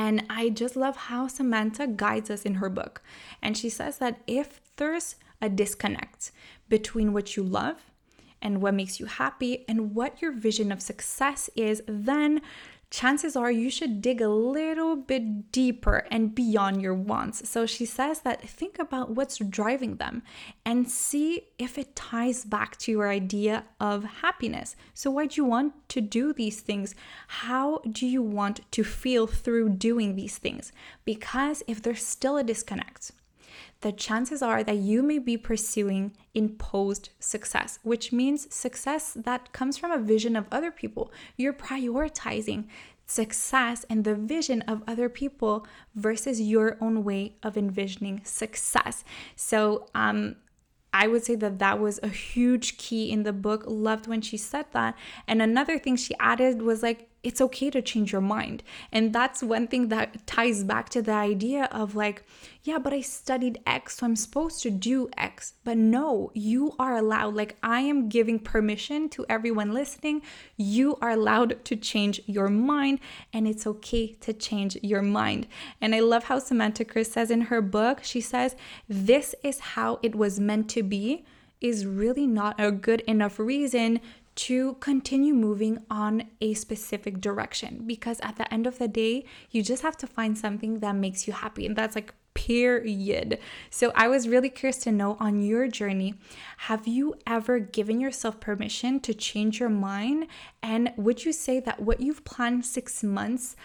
[0.00, 3.02] and I just love how Samantha guides us in her book.
[3.42, 6.30] And she says that if there's a disconnect
[6.68, 7.90] between what you love
[8.40, 12.42] and what makes you happy and what your vision of success is, then
[12.90, 17.48] chances are you should dig a little bit deeper and beyond your wants.
[17.48, 20.22] So she says that think about what's driving them
[20.64, 24.74] and see if it ties back to your idea of happiness.
[24.94, 26.94] So, why do you want to do these things?
[27.28, 30.72] How do you want to feel through doing these things?
[31.04, 33.12] Because if there's still a disconnect,
[33.80, 39.78] the chances are that you may be pursuing imposed success, which means success that comes
[39.78, 41.12] from a vision of other people.
[41.36, 42.66] You're prioritizing
[43.06, 49.04] success and the vision of other people versus your own way of envisioning success.
[49.36, 50.36] So, um,
[50.92, 53.64] I would say that that was a huge key in the book.
[53.66, 54.96] Loved when she said that.
[55.26, 58.62] And another thing she added was like, it's okay to change your mind.
[58.92, 62.24] And that's one thing that ties back to the idea of like,
[62.62, 65.54] yeah, but I studied X, so I'm supposed to do X.
[65.64, 67.34] But no, you are allowed.
[67.34, 70.22] Like, I am giving permission to everyone listening.
[70.56, 73.00] You are allowed to change your mind,
[73.32, 75.46] and it's okay to change your mind.
[75.80, 78.54] And I love how Samantha Chris says in her book, she says,
[78.88, 81.24] This is how it was meant to be
[81.60, 84.00] is really not a good enough reason
[84.38, 89.64] to continue moving on a specific direction because at the end of the day, you
[89.64, 91.66] just have to find something that makes you happy.
[91.66, 93.40] And that's like period.
[93.68, 96.14] So I was really curious to know on your journey,
[96.58, 100.28] have you ever given yourself permission to change your mind?
[100.62, 103.56] And would you say that what you've planned six months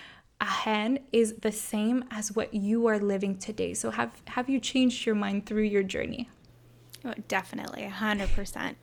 [0.41, 3.75] ahead is the same as what you are living today?
[3.75, 6.29] So have have you changed your mind through your journey?
[7.05, 8.75] Oh, definitely, 100%.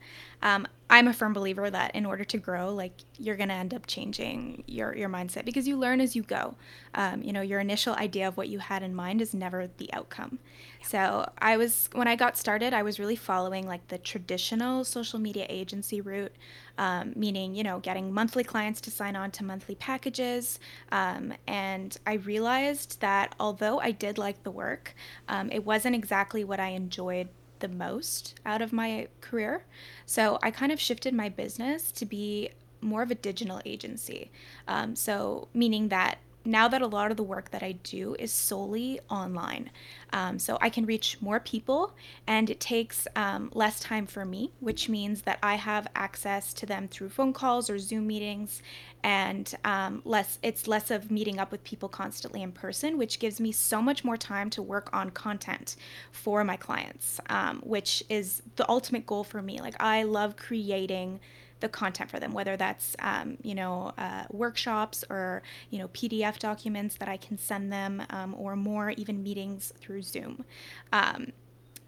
[0.42, 3.72] Um, I'm a firm believer that in order to grow, like you're going to end
[3.72, 6.54] up changing your, your mindset because you learn as you go.
[6.94, 9.90] Um, you know, your initial idea of what you had in mind is never the
[9.94, 10.38] outcome.
[10.82, 15.18] So I was, when I got started, I was really following like the traditional social
[15.18, 16.34] media agency route,
[16.76, 20.58] um, meaning, you know, getting monthly clients to sign on to monthly packages.
[20.92, 24.94] Um, and I realized that although I did like the work,
[25.28, 27.28] um, it wasn't exactly what I enjoyed
[27.60, 29.64] the most out of my career.
[30.06, 32.50] So I kind of shifted my business to be
[32.80, 34.30] more of a digital agency.
[34.66, 38.32] Um, so, meaning that now that a lot of the work that I do is
[38.32, 39.70] solely online.
[40.12, 41.94] Um, so I can reach more people
[42.26, 46.66] and it takes um, less time for me, which means that I have access to
[46.66, 48.62] them through phone calls or Zoom meetings
[49.02, 53.40] and um, less it's less of meeting up with people constantly in person which gives
[53.40, 55.76] me so much more time to work on content
[56.12, 61.18] for my clients um, which is the ultimate goal for me like i love creating
[61.60, 66.38] the content for them, whether that's um, you know uh, workshops or you know PDF
[66.38, 70.44] documents that I can send them, um, or more even meetings through Zoom.
[70.92, 71.32] Um,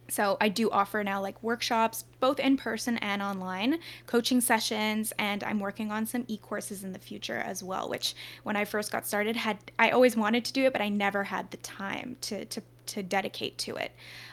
[0.08, 5.42] so I do offer now like workshops, both in person and online, coaching sessions, and
[5.42, 7.88] I'm working on some e-courses in the future as well.
[7.88, 10.90] Which when I first got started, had I always wanted to do it, but I
[10.90, 13.92] never had the time to to to dedicate to it.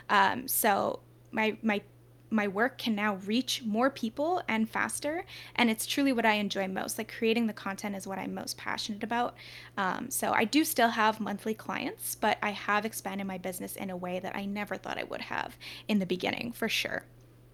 [0.09, 0.99] Um, so
[1.31, 1.81] my my
[2.29, 5.25] my work can now reach more people and faster
[5.55, 6.97] and it's truly what i enjoy most.
[6.97, 9.35] Like creating the content is what i'm most passionate about.
[9.77, 13.89] Um, so i do still have monthly clients but i have expanded my business in
[13.89, 15.57] a way that i never thought i would have
[15.87, 17.03] in the beginning for sure.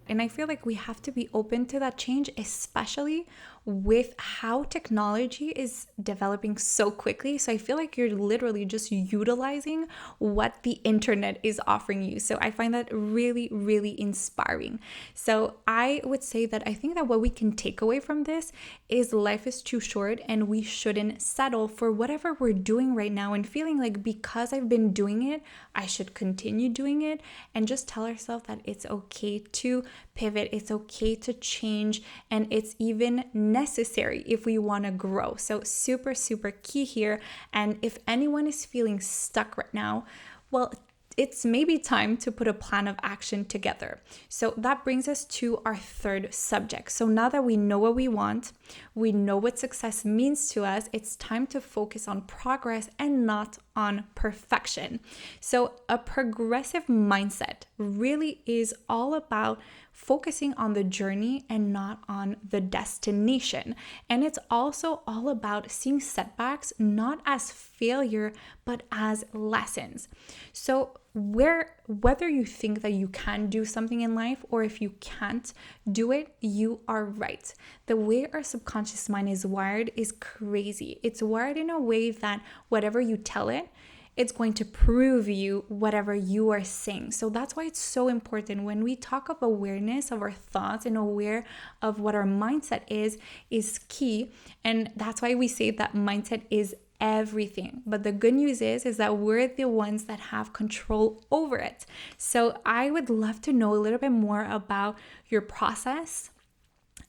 [0.07, 3.25] And I feel like we have to be open to that change, especially
[3.65, 7.37] with how technology is developing so quickly.
[7.37, 9.87] So I feel like you're literally just utilizing
[10.19, 12.19] what the internet is offering you.
[12.19, 14.79] So I find that really, really inspiring.
[15.15, 18.51] So I would say that I think that what we can take away from this
[18.87, 23.33] is life is too short and we shouldn't settle for whatever we're doing right now
[23.33, 25.41] and feeling like because I've been doing it,
[25.73, 27.21] I should continue doing it
[27.55, 32.01] and just tell ourselves that it's okay to pivot, it's okay to change,
[32.31, 33.25] and it's even
[33.61, 35.35] necessary if we want to grow.
[35.37, 37.19] So, super, super key here.
[37.53, 40.05] And if anyone is feeling stuck right now,
[40.51, 40.73] well,
[41.17, 44.01] it's maybe time to put a plan of action together.
[44.27, 46.91] So that brings us to our third subject.
[46.91, 48.51] So now that we know what we want,
[48.93, 53.57] we know what success means to us, it's time to focus on progress and not
[53.75, 54.99] on perfection.
[55.39, 59.59] So a progressive mindset really is all about
[59.95, 63.73] focusing on the journey and not on the destination.
[64.09, 68.33] And it's also all about seeing setbacks not as failure,
[68.65, 70.09] but as lessons.
[70.51, 74.89] So, where whether you think that you can do something in life or if you
[74.99, 75.53] can't
[75.89, 77.53] do it, you are right.
[77.85, 80.99] The way our subconscious mind is wired is crazy.
[81.03, 83.69] It's wired in a way that whatever you tell it,
[84.17, 87.11] it's going to prove you whatever you are saying.
[87.11, 90.97] So that's why it's so important when we talk of awareness of our thoughts and
[90.97, 91.45] aware
[91.81, 93.17] of what our mindset is
[93.49, 94.31] is key.
[94.63, 97.81] And that's why we say that mindset is everything.
[97.85, 101.85] But the good news is is that we're the ones that have control over it.
[102.17, 104.97] So I would love to know a little bit more about
[105.27, 106.29] your process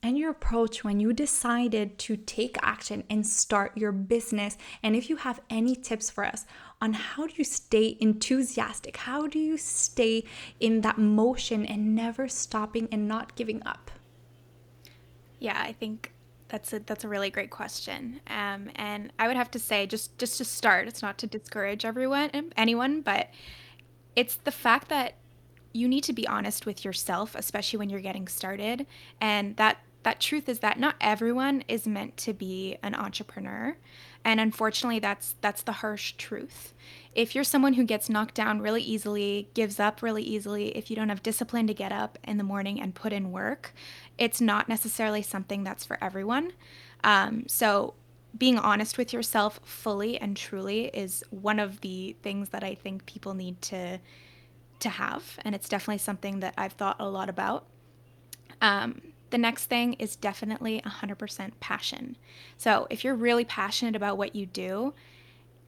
[0.03, 4.57] and your approach when you decided to take action and start your business.
[4.83, 6.45] And if you have any tips for us
[6.81, 10.23] on how do you stay enthusiastic, how do you stay
[10.59, 13.91] in that motion and never stopping and not giving up?
[15.39, 16.13] Yeah, I think
[16.47, 18.21] that's a that's a really great question.
[18.27, 21.85] Um, and I would have to say, just just to start, it's not to discourage
[21.85, 23.29] everyone, anyone, but
[24.15, 25.15] it's the fact that
[25.73, 28.87] you need to be honest with yourself, especially when you're getting started,
[29.21, 29.77] and that
[30.07, 33.75] that truth is that not everyone is meant to be an entrepreneur.
[34.23, 36.73] And unfortunately that's that's the harsh truth.
[37.13, 40.95] If you're someone who gets knocked down really easily gives up really easily if you
[40.95, 43.73] don't have discipline to get up in the morning and put in work
[44.17, 46.53] it's not necessarily something that's for everyone.
[47.03, 47.93] Um, so
[48.37, 53.05] being honest with yourself fully and truly is one of the things that i think
[53.05, 53.99] people need to
[54.79, 55.37] to have.
[55.43, 57.65] And it's definitely something that i've thought a lot about.
[58.61, 62.17] Um, the next thing is definitely 100% passion.
[62.57, 64.93] So, if you're really passionate about what you do,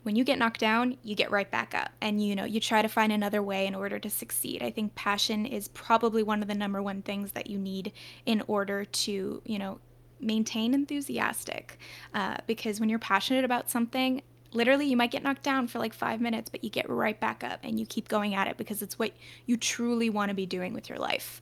[0.04, 2.82] when you get knocked down, you get right back up and you know, you try
[2.82, 4.64] to find another way in order to succeed.
[4.64, 7.92] I think passion is probably one of the number one things that you need
[8.26, 9.80] in order to, you know,
[10.22, 11.78] maintain enthusiastic.
[12.14, 15.94] Uh, because when you're passionate about something, literally you might get knocked down for like
[15.94, 18.82] five minutes, but you get right back up and you keep going at it because
[18.82, 19.12] it's what
[19.46, 21.42] you truly want to be doing with your life.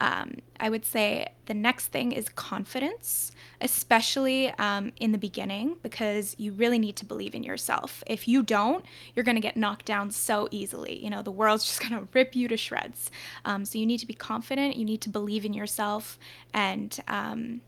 [0.00, 6.34] Um, I would say the next thing is confidence, especially um, in the beginning, because
[6.38, 8.02] you really need to believe in yourself.
[8.06, 8.84] If you don't,
[9.14, 11.02] you're going to get knocked down so easily.
[11.02, 13.10] You know, the world's just going to rip you to shreds.
[13.44, 16.18] Um, so you need to be confident, you need to believe in yourself,
[16.52, 17.60] and um,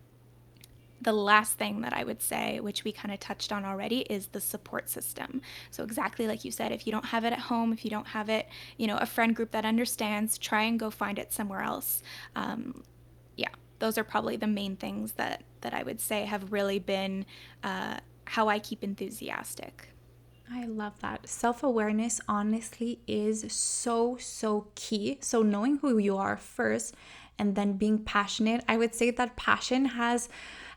[1.01, 4.29] the last thing that I would say, which we kind of touched on already, is
[4.29, 5.41] the support system.
[5.71, 8.09] So exactly like you said, if you don't have it at home, if you don't
[8.09, 11.63] have it, you know, a friend group that understands, try and go find it somewhere
[11.63, 12.03] else.
[12.37, 12.85] Um,
[13.37, 13.49] yeah,
[13.79, 17.27] those are probably the main things that that I would say have really been
[17.63, 19.91] uh, how I keep enthusiastic.
[20.53, 21.29] I love that.
[21.29, 25.19] Self awareness, honestly, is so, so key.
[25.21, 26.95] So, knowing who you are first
[27.39, 30.29] and then being passionate, I would say that passion has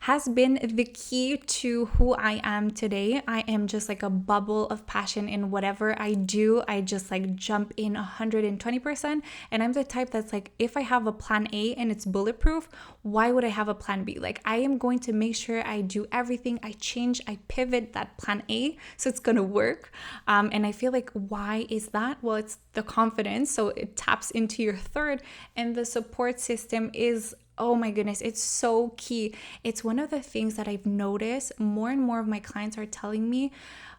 [0.03, 3.21] has been the key to who I am today.
[3.25, 6.61] I am just like a bubble of passion in whatever I do.
[6.67, 9.21] I just like jump in 120%.
[9.49, 12.67] And I'm the type that's like, if I have a plan A and it's bulletproof,
[13.03, 14.19] why would I have a plan B?
[14.19, 16.59] Like, I am going to make sure I do everything.
[16.61, 19.93] I change, I pivot that plan A so it's going to work.
[20.27, 22.17] Um, and I feel like, why is that?
[22.21, 23.51] Well, it's the confidence.
[23.51, 25.21] So it taps into your third,
[25.55, 29.35] and the support system is Oh my goodness, it's so key.
[29.63, 32.85] It's one of the things that I've noticed more and more of my clients are
[32.85, 33.51] telling me,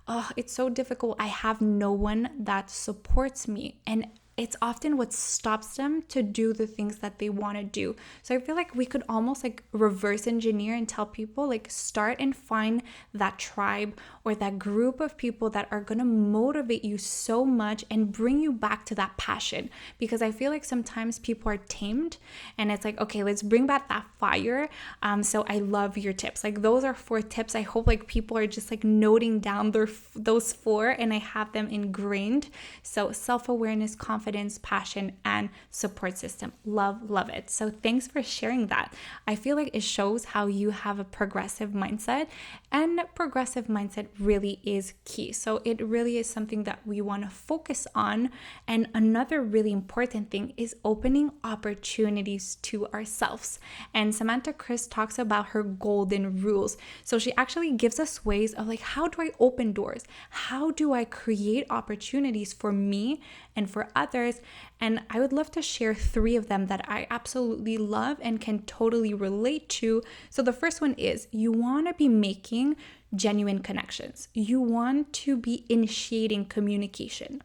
[0.08, 1.16] oh, it's so difficult.
[1.20, 3.78] I have no one that supports me.
[3.86, 4.06] And
[4.36, 7.94] it's often what stops them to do the things that they want to do.
[8.22, 12.16] So I feel like we could almost like reverse engineer and tell people like start
[12.18, 12.82] and find
[13.12, 17.84] that tribe or that group of people that are going to motivate you so much
[17.90, 22.16] and bring you back to that passion because I feel like sometimes people are tamed
[22.58, 24.68] and it's like okay, let's bring back that fire.
[25.02, 26.42] Um so I love your tips.
[26.42, 27.54] Like those are four tips.
[27.54, 31.52] I hope like people are just like noting down their those four and I have
[31.52, 32.48] them ingrained.
[32.82, 36.52] So self-awareness, confidence confidence, passion, and support system.
[36.64, 37.50] Love, love it.
[37.50, 38.94] So thanks for sharing that.
[39.28, 42.28] I feel like it shows how you have a progressive mindset,
[42.72, 45.32] and progressive mindset really is key.
[45.32, 48.30] So it really is something that we want to focus on.
[48.66, 53.58] And another really important thing is opening opportunities to ourselves.
[53.92, 56.78] And Samantha Chris talks about her golden rules.
[57.04, 60.04] So she actually gives us ways of like, how do I open doors?
[60.30, 63.20] How do I create opportunities for me
[63.56, 64.13] and for others.
[64.80, 68.60] And I would love to share three of them that I absolutely love and can
[68.62, 70.02] totally relate to.
[70.30, 72.76] So the first one is you want to be making
[73.14, 77.42] genuine connections, you want to be initiating communication.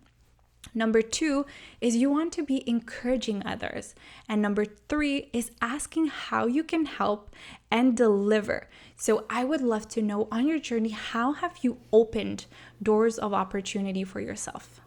[0.73, 1.45] Number two
[1.81, 3.95] is you want to be encouraging others.
[4.27, 7.35] And number three is asking how you can help
[7.71, 8.67] and deliver.
[8.95, 12.45] So I would love to know on your journey, how have you opened
[12.83, 14.81] doors of opportunity for yourself?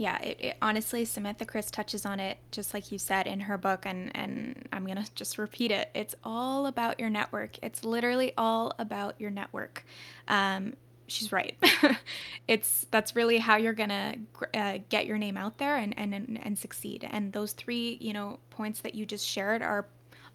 [0.00, 3.58] Yeah, it, it, honestly, Samantha Chris touches on it just like you said in her
[3.58, 5.90] book, and and I'm gonna just repeat it.
[5.92, 7.58] It's all about your network.
[7.62, 9.84] It's literally all about your network.
[10.26, 10.72] Um,
[11.06, 11.54] she's right.
[12.48, 14.14] it's that's really how you're gonna
[14.54, 17.06] uh, get your name out there and, and and and succeed.
[17.10, 19.86] And those three, you know, points that you just shared are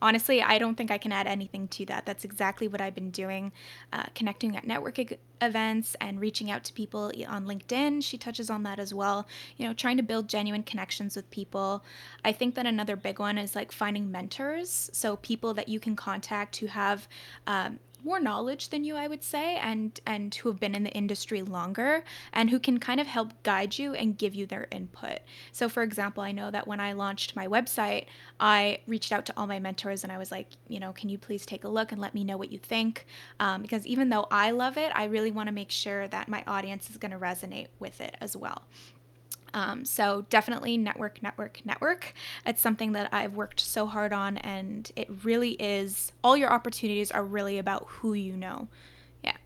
[0.02, 2.06] honestly, I don't think I can add anything to that.
[2.06, 3.52] That's exactly what I've been doing,
[3.94, 8.04] uh, connecting at networking events and reaching out to people on LinkedIn.
[8.04, 9.28] She touches on that as well.
[9.58, 11.84] You know, trying to build genuine connections with people.
[12.24, 14.90] I think that another big one is like finding mentors.
[14.94, 17.08] So people that you can contact who have
[17.48, 20.92] um, more knowledge than you, I would say, and and who have been in the
[20.92, 25.20] industry longer and who can kind of help guide you and give you their input.
[25.52, 28.06] So, for example, I know that when I launched my website,
[28.40, 31.18] I reached out to all my mentors and I was like, you know, can you
[31.18, 33.08] please take a look and let me know what you think?
[33.40, 36.44] Um, because even though I love it, I really want to make sure that my
[36.46, 38.64] audience is going to resonate with it as well.
[39.56, 42.14] Um, so definitely network, network, network.
[42.46, 46.12] It's something that I've worked so hard on, and it really is.
[46.26, 48.68] All your opportunities are really about who you know.
[49.24, 49.38] Yeah.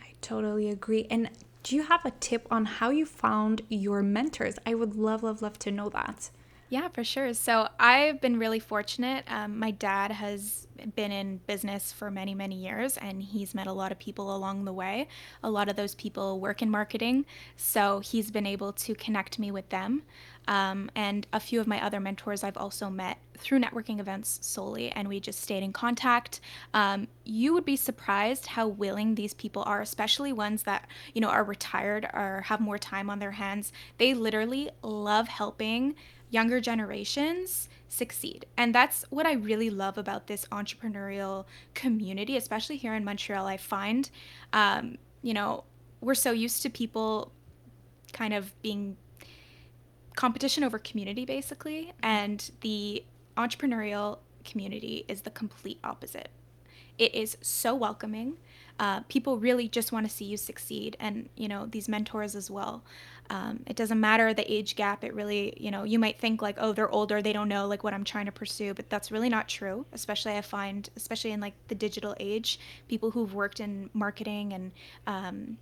[0.00, 1.08] I totally agree.
[1.10, 1.30] And
[1.64, 4.54] do you have a tip on how you found your mentors?
[4.64, 6.30] I would love, love, love to know that.
[6.70, 7.34] Yeah, for sure.
[7.34, 9.24] So I've been really fortunate.
[9.26, 13.72] Um, my dad has been in business for many, many years, and he's met a
[13.72, 15.08] lot of people along the way.
[15.42, 19.50] A lot of those people work in marketing, so he's been able to connect me
[19.50, 20.02] with them.
[20.46, 24.92] Um, and a few of my other mentors I've also met through networking events solely,
[24.92, 26.40] and we just stayed in contact.
[26.72, 31.30] Um, you would be surprised how willing these people are, especially ones that you know
[31.30, 33.72] are retired or have more time on their hands.
[33.98, 35.96] They literally love helping
[36.30, 38.46] younger generations succeed.
[38.56, 43.46] And that's what I really love about this entrepreneurial community, especially here in Montreal.
[43.46, 44.08] I find
[44.52, 45.64] um, you know,
[46.00, 47.32] we're so used to people
[48.12, 48.96] kind of being
[50.16, 53.04] competition over community basically and the
[53.36, 56.28] entrepreneurial community is the complete opposite
[56.98, 58.36] it is so welcoming
[58.80, 62.50] uh, people really just want to see you succeed and you know these mentors as
[62.50, 62.82] well
[63.30, 65.04] um, it doesn't matter the age gap.
[65.04, 67.84] It really you know you might think like oh they're older they don't know like
[67.84, 71.40] what i'm trying to pursue but that's really not true especially i find especially in
[71.40, 72.58] like the digital age
[72.88, 74.72] people who've worked in marketing and
[75.06, 75.58] um,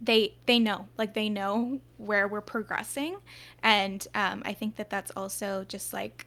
[0.00, 3.16] they they know like they know where we're progressing.
[3.62, 6.26] And um, i think that that's also just like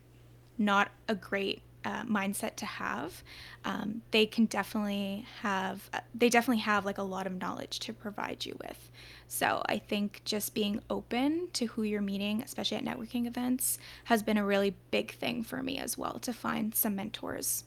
[0.57, 3.23] not a great uh, mindset to have
[3.65, 8.45] um, they can definitely have they definitely have like a lot of knowledge to provide
[8.45, 8.91] you with
[9.27, 14.21] so i think just being open to who you're meeting especially at networking events has
[14.21, 17.63] been a really big thing for me as well to find some mentors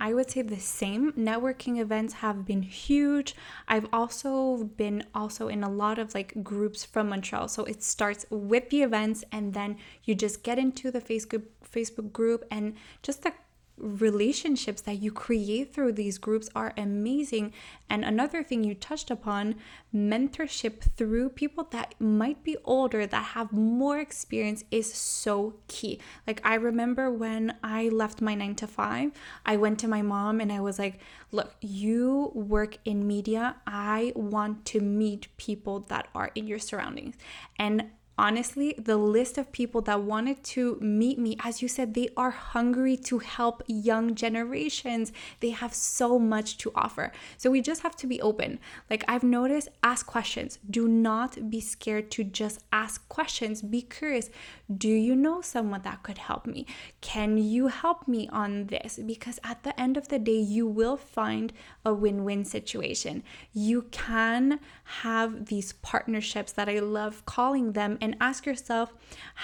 [0.00, 1.12] I would say the same.
[1.12, 3.34] Networking events have been huge.
[3.66, 7.48] I've also been also in a lot of like groups from Montreal.
[7.48, 12.12] So it starts with the events and then you just get into the Facebook Facebook
[12.12, 13.32] group and just the
[13.80, 17.52] relationships that you create through these groups are amazing.
[17.88, 19.56] And another thing you touched upon
[19.94, 26.00] mentorship through people that might be older, that have more experience, is so key.
[26.26, 29.12] Like, I remember when I left my nine to five,
[29.46, 31.00] I went to my mom and I was like,
[31.30, 33.56] Look, you work in media.
[33.66, 37.16] I want to meet people that are in your surroundings.
[37.58, 42.08] And honestly, the list of people that wanted to meet me, as you said, they
[42.16, 45.12] are hungry to help young generations.
[45.40, 47.12] They have so much to offer.
[47.36, 48.58] So we just have to be open.
[48.90, 50.58] Like I've noticed, ask questions.
[50.68, 53.62] Do not be scared to just ask questions.
[53.62, 54.30] Be curious.
[54.76, 56.66] Do you know someone that could help me?
[57.00, 58.98] Can you help me on this?
[58.98, 61.52] Because at the end of the day, you will find
[61.84, 63.22] a win win situation.
[63.52, 64.60] You can
[65.02, 68.92] have these partnerships that I love calling them and ask yourself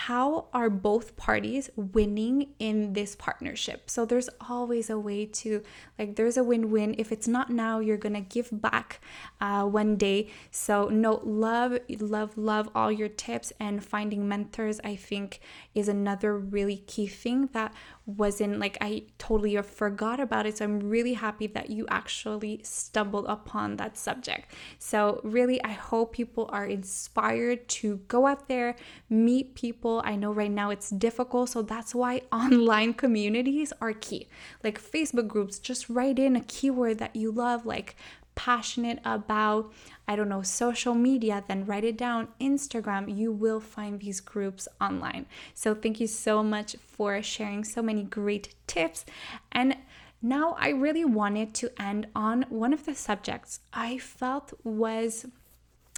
[0.08, 3.90] how are both parties winning in this partnership?
[3.90, 5.62] So there's always a way to
[5.98, 6.94] like there's a win-win.
[6.98, 9.00] If it's not now you're gonna give back
[9.40, 10.30] uh, one day.
[10.50, 15.40] So no love love love all your tips and finding mentors i think
[15.74, 17.74] is another really key thing that
[18.06, 20.58] wasn't like I totally forgot about it.
[20.58, 24.52] So I'm really happy that you actually stumbled upon that subject.
[24.78, 28.76] So, really, I hope people are inspired to go out there,
[29.08, 30.02] meet people.
[30.04, 31.50] I know right now it's difficult.
[31.50, 34.28] So, that's why online communities are key.
[34.62, 37.96] Like Facebook groups, just write in a keyword that you love, like
[38.34, 39.72] passionate about,
[40.06, 42.28] I don't know, social media, then write it down.
[42.40, 45.26] Instagram, you will find these groups online.
[45.54, 49.04] So thank you so much for sharing so many great tips.
[49.52, 49.76] And
[50.20, 55.26] now I really wanted to end on one of the subjects I felt was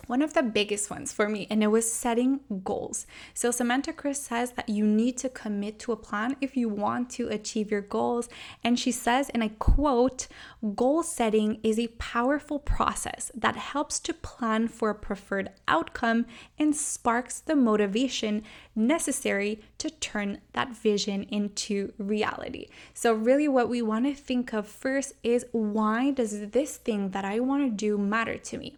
[0.07, 3.07] one of the biggest ones for me, and it was setting goals.
[3.35, 7.11] So, Samantha Chris says that you need to commit to a plan if you want
[7.11, 8.29] to achieve your goals.
[8.63, 10.29] And she says, and I quote,
[10.77, 16.27] goal setting is a powerful process that helps to plan for a preferred outcome
[16.59, 18.45] and sparks the motivation
[18.77, 22.69] necessary to turn that vision into reality.
[22.95, 27.25] So, really, what we want to think of first is why does this thing that
[27.25, 28.77] I want to do matter to me?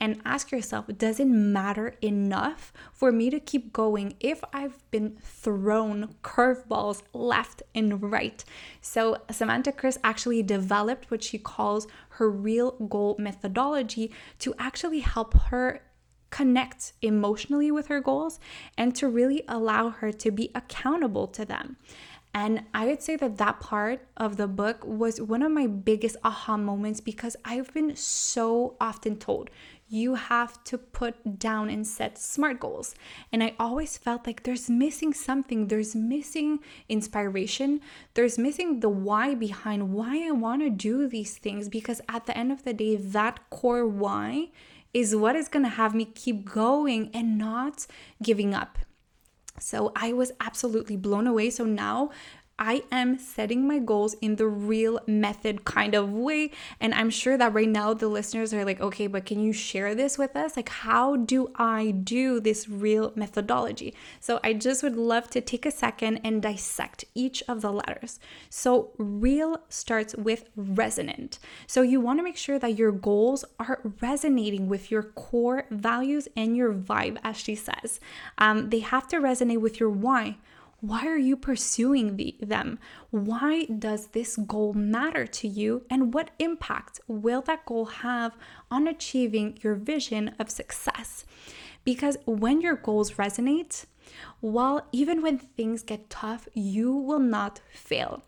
[0.00, 5.18] And ask yourself does it matter enough for me to keep going if I've been
[5.20, 8.42] thrown curveballs left and right?
[8.80, 15.34] So, Samantha Chris actually developed what she calls her real goal methodology to actually help
[15.34, 15.82] her
[16.30, 18.38] connect emotionally with her goals
[18.78, 21.76] and to really allow her to be accountable to them.
[22.32, 26.16] And I would say that that part of the book was one of my biggest
[26.22, 29.50] aha moments because I've been so often told
[29.90, 32.94] you have to put down and set smart goals.
[33.32, 35.66] And I always felt like there's missing something.
[35.66, 37.80] There's missing inspiration.
[38.14, 41.68] There's missing the why behind why I want to do these things.
[41.68, 44.50] Because at the end of the day, that core why
[44.94, 47.88] is what is going to have me keep going and not
[48.22, 48.78] giving up.
[49.58, 51.50] So I was absolutely blown away.
[51.50, 52.10] So now
[52.60, 56.50] I am setting my goals in the real method kind of way.
[56.78, 59.94] And I'm sure that right now the listeners are like, okay, but can you share
[59.94, 60.56] this with us?
[60.56, 63.94] Like, how do I do this real methodology?
[64.20, 68.20] So I just would love to take a second and dissect each of the letters.
[68.50, 71.38] So, real starts with resonant.
[71.66, 76.28] So, you want to make sure that your goals are resonating with your core values
[76.36, 78.00] and your vibe, as she says.
[78.36, 80.36] Um, they have to resonate with your why
[80.80, 82.78] Why are you pursuing the, them?
[83.10, 85.84] Why does this goal matter to you?
[85.90, 88.34] And what impact will that goal have
[88.70, 91.24] on achieving your vision of success?
[91.84, 93.84] Because when your goals resonate,
[94.40, 98.22] while even when things get tough, you will not fail.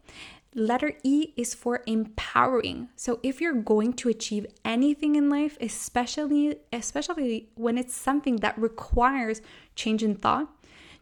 [0.54, 2.88] Letter E is for empowering.
[2.94, 8.58] So if you're going to achieve anything in life, especially especially when it's something that
[8.58, 9.40] requires
[9.74, 10.48] change in thought,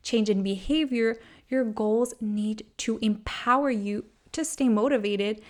[0.02, 1.16] change in behavior,
[1.50, 5.42] your goals need to empower you to stay motivated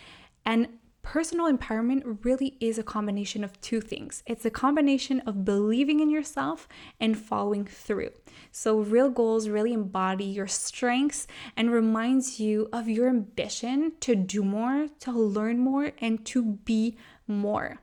[0.45, 0.69] and
[1.03, 4.23] personal empowerment really is a combination of two things.
[4.27, 8.11] It's a combination of believing in yourself and following through.
[8.53, 11.27] So real goals really embody your strengths
[11.57, 16.97] and reminds you of your ambition to do more, to learn more and to be
[17.27, 17.81] more.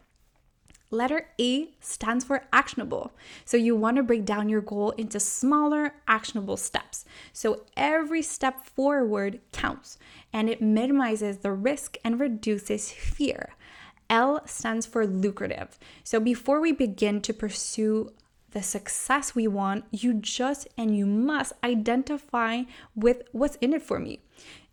[0.89, 3.11] Letter A stands for actionable.
[3.43, 7.03] So you want to break down your goal into smaller, actionable steps.
[7.33, 9.97] So every step forward counts
[10.31, 13.55] and it minimizes the risk and reduces fear.
[14.09, 15.77] L stands for lucrative.
[16.03, 18.13] So before we begin to pursue
[18.51, 22.63] the success we want, you just and you must identify
[22.95, 24.21] with what's in it for me.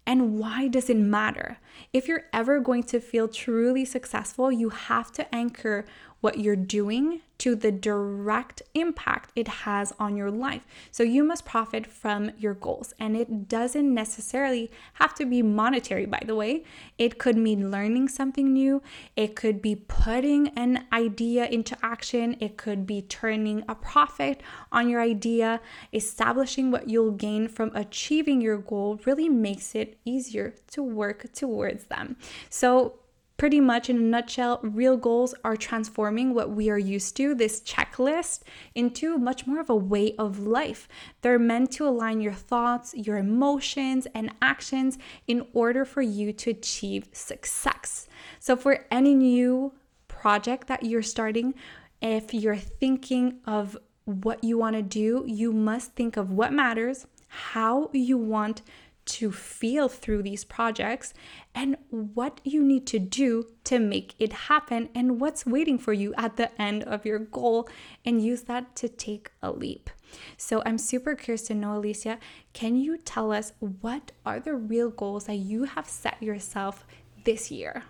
[0.06, 1.58] And why does it matter?
[1.92, 5.86] If you're ever going to feel truly successful, you have to anchor
[6.24, 10.64] what you're doing to the direct impact it has on your life.
[10.90, 12.94] So you must profit from your goals.
[12.98, 16.64] And it doesn't necessarily have to be monetary, by the way.
[16.96, 18.80] It could mean learning something new,
[19.16, 24.88] it could be putting an idea into action, it could be turning a profit on
[24.88, 25.60] your idea.
[25.92, 31.84] Establishing what you'll gain from achieving your goal really makes it easier to work towards
[31.84, 32.16] them.
[32.48, 33.00] So
[33.36, 37.60] Pretty much in a nutshell, real goals are transforming what we are used to, this
[37.60, 38.42] checklist,
[38.76, 40.86] into much more of a way of life.
[41.20, 46.50] They're meant to align your thoughts, your emotions, and actions in order for you to
[46.50, 48.06] achieve success.
[48.38, 49.72] So, for any new
[50.06, 51.54] project that you're starting,
[52.00, 57.06] if you're thinking of what you want to do, you must think of what matters,
[57.26, 58.62] how you want
[59.06, 61.12] to feel through these projects
[61.54, 66.14] and what you need to do to make it happen and what's waiting for you
[66.16, 67.68] at the end of your goal
[68.04, 69.90] and use that to take a leap.
[70.36, 72.18] So I'm super curious to know, Alicia,
[72.52, 76.86] can you tell us what are the real goals that you have set yourself
[77.24, 77.82] this year?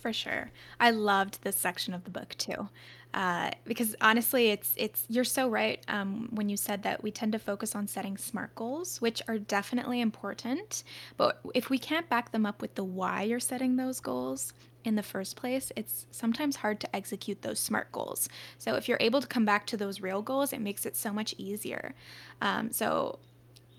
[0.00, 0.50] For sure.
[0.78, 2.68] I loved this section of the book too.
[3.12, 7.32] Uh, because honestly, it's it's you're so right um, when you said that we tend
[7.32, 10.84] to focus on setting smart goals, which are definitely important.
[11.16, 14.52] But if we can't back them up with the why you're setting those goals
[14.84, 18.28] in the first place, it's sometimes hard to execute those smart goals.
[18.58, 21.12] So if you're able to come back to those real goals, it makes it so
[21.12, 21.94] much easier.
[22.40, 23.18] Um, so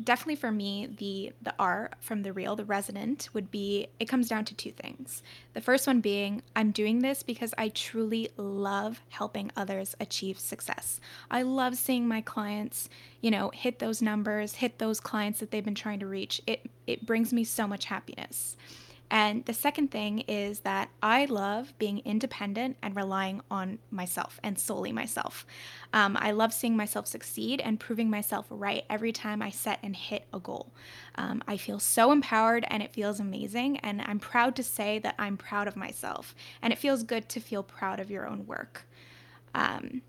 [0.04, 4.28] definitely for me the the r from the real the resonant would be it comes
[4.28, 5.22] down to two things.
[5.54, 11.00] The first one being i'm doing this because i truly love helping others achieve success.
[11.30, 12.90] I love seeing my clients
[13.22, 16.42] you know hit those numbers hit those clients that they've been trying to reach.
[16.48, 18.56] It it brings me so much happiness
[19.12, 24.58] and the second thing is that I love being independent and relying on myself and
[24.58, 25.46] solely myself.
[25.92, 29.94] Um, I love seeing myself succeed and proving myself right every time I set and
[29.98, 30.72] hit a goal.
[31.16, 33.80] Um, I feel so empowered and it feels amazing.
[33.80, 36.34] And I'm proud to say that I'm proud of myself.
[36.62, 38.88] And it feels good to feel proud of your own work.
[39.54, 40.04] Um,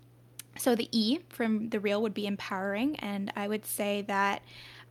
[0.57, 2.95] so the E from the real would be empowering.
[2.97, 4.43] And I would say that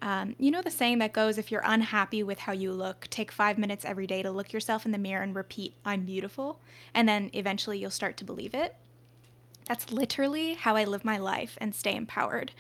[0.02, 3.30] um, you know the saying that goes, if you're unhappy with how you look, take
[3.30, 6.60] five minutes every day to look yourself in the mirror and repeat, I'm beautiful.
[6.92, 8.74] And then eventually you'll start to believe it.
[9.68, 12.50] That's literally how I live my life and stay empowered.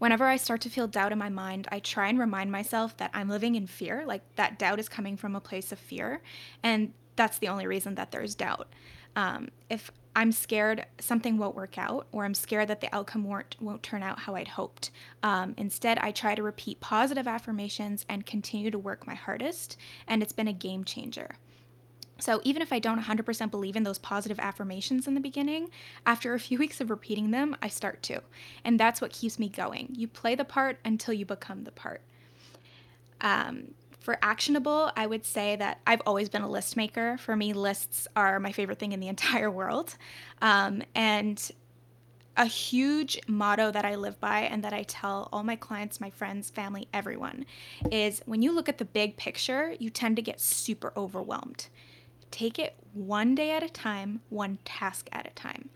[0.00, 3.12] Whenever I start to feel doubt in my mind, I try and remind myself that
[3.14, 6.20] I'm living in fear, like that doubt is coming from a place of fear.
[6.64, 8.68] And that's the only reason that there's doubt.
[9.14, 13.54] Um, if I'm scared something won't work out, or I'm scared that the outcome won't,
[13.60, 14.90] won't turn out how I'd hoped.
[15.22, 19.76] Um, instead, I try to repeat positive affirmations and continue to work my hardest,
[20.08, 21.36] and it's been a game changer.
[22.18, 25.70] So, even if I don't 100% believe in those positive affirmations in the beginning,
[26.04, 28.20] after a few weeks of repeating them, I start to.
[28.64, 29.94] And that's what keeps me going.
[29.96, 32.02] You play the part until you become the part.
[33.20, 33.74] Um,
[34.08, 37.18] for actionable, I would say that I've always been a list maker.
[37.18, 39.98] For me, lists are my favorite thing in the entire world.
[40.40, 41.38] Um, and
[42.34, 46.08] a huge motto that I live by and that I tell all my clients, my
[46.08, 47.44] friends, family, everyone
[47.92, 51.68] is when you look at the big picture, you tend to get super overwhelmed.
[52.30, 55.68] Take it one day at a time, one task at a time.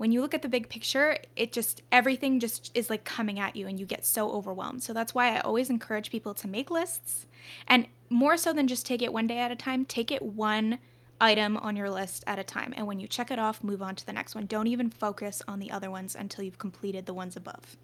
[0.00, 3.54] When you look at the big picture, it just everything just is like coming at
[3.54, 4.82] you and you get so overwhelmed.
[4.82, 7.26] So that's why I always encourage people to make lists
[7.68, 10.78] and more so than just take it one day at a time, take it one
[11.20, 12.72] item on your list at a time.
[12.78, 14.46] And when you check it off, move on to the next one.
[14.46, 17.76] Don't even focus on the other ones until you've completed the ones above.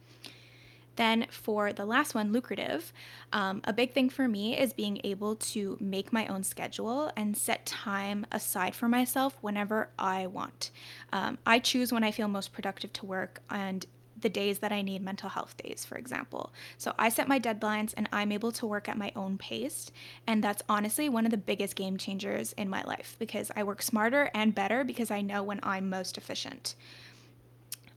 [0.97, 2.92] Then, for the last one, lucrative,
[3.32, 7.36] um, a big thing for me is being able to make my own schedule and
[7.36, 10.70] set time aside for myself whenever I want.
[11.12, 13.86] Um, I choose when I feel most productive to work, and
[14.20, 16.53] the days that I need mental health days, for example.
[16.78, 19.90] So I set my deadlines and I'm able to work at my own pace.
[20.26, 23.82] And that's honestly one of the biggest game changers in my life because I work
[23.82, 26.74] smarter and better because I know when I'm most efficient.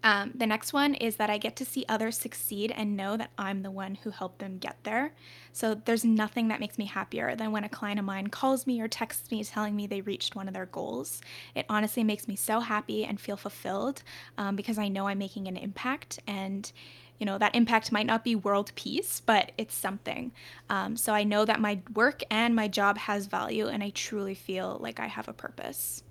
[0.02, 3.32] Um, the next one is that I get to see others succeed and know that
[3.38, 5.14] I'm the one who helped them get there.
[5.52, 8.80] So there's nothing that makes me happier than when a client of mine calls me
[8.80, 11.22] or texts me telling me they reached one of their goals.
[11.54, 14.04] It honestly makes me so happy and feel fulfilled
[14.38, 16.72] um, because I know I'm making an impact and
[17.18, 20.32] you know that impact might not be world peace but it's something
[20.70, 24.34] um, so i know that my work and my job has value and i truly
[24.34, 26.02] feel like i have a purpose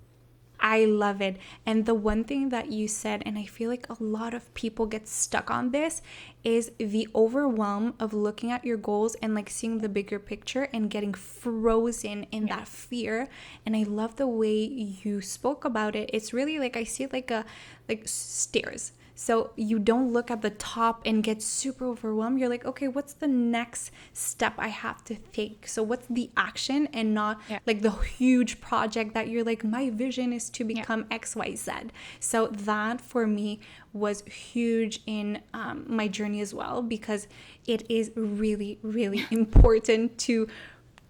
[0.59, 1.37] I love it.
[1.65, 4.85] And the one thing that you said, and I feel like a lot of people
[4.85, 6.01] get stuck on this,
[6.43, 10.89] is the overwhelm of looking at your goals and like seeing the bigger picture and
[10.89, 12.57] getting frozen in yeah.
[12.57, 13.29] that fear.
[13.65, 16.09] And I love the way you spoke about it.
[16.13, 17.45] It's really like I see it like a
[17.87, 22.39] like stairs so you don't look at the top and get super overwhelmed.
[22.39, 25.67] You're like, okay, what's the next step I have to take?
[25.67, 27.59] So what's the action and not yeah.
[27.67, 31.17] like the huge project that you're like, my vision is to become yeah.
[31.17, 31.89] XYZ.
[32.21, 33.59] So that for me
[33.91, 37.27] was huge in um, my journey as well because
[37.67, 40.47] it is really, really important to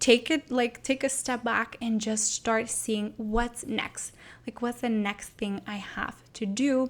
[0.00, 4.14] take it like take a step back and just start seeing what's next
[4.46, 6.88] like what's the next thing i have to do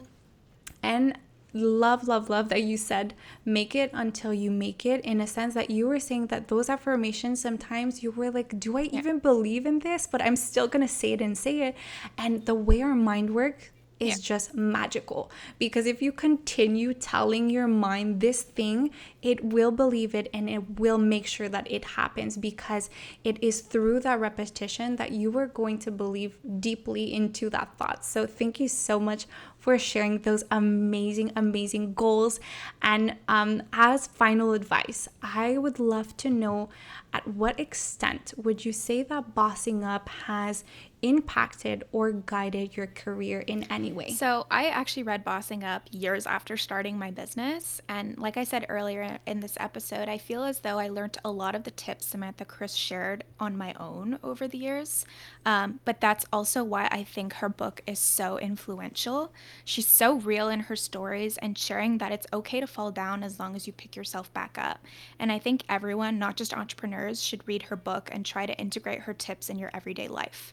[0.83, 1.17] and
[1.53, 3.15] love, love, love that you said
[3.45, 6.69] make it until you make it in a sense that you were saying that those
[6.69, 8.99] affirmations sometimes you were like, do I yeah.
[8.99, 10.07] even believe in this?
[10.07, 11.77] But I'm still gonna say it and say it.
[12.17, 13.71] And the way our mind works,
[14.01, 14.37] is yeah.
[14.37, 18.91] just magical because if you continue telling your mind this thing,
[19.23, 22.89] it will believe it and it will make sure that it happens because
[23.23, 28.05] it is through that repetition that you are going to believe deeply into that thought.
[28.05, 29.27] So, thank you so much
[29.61, 32.41] for sharing those amazing, amazing goals.
[32.81, 36.71] And um, as final advice, I would love to know
[37.13, 40.65] at what extent would you say that bossing up has
[41.03, 44.11] impacted or guided your career in any way?
[44.11, 47.81] So, I actually read Bossing Up years after starting my business.
[47.89, 51.31] And like I said earlier in this episode, I feel as though I learned a
[51.31, 55.05] lot of the tips Samantha Chris shared on my own over the years.
[55.47, 59.33] Um, but that's also why I think her book is so influential.
[59.65, 63.39] She's so real in her stories and sharing that it's okay to fall down as
[63.39, 64.85] long as you pick yourself back up.
[65.19, 69.01] And I think everyone, not just entrepreneurs, should read her book and try to integrate
[69.01, 70.53] her tips in your everyday life.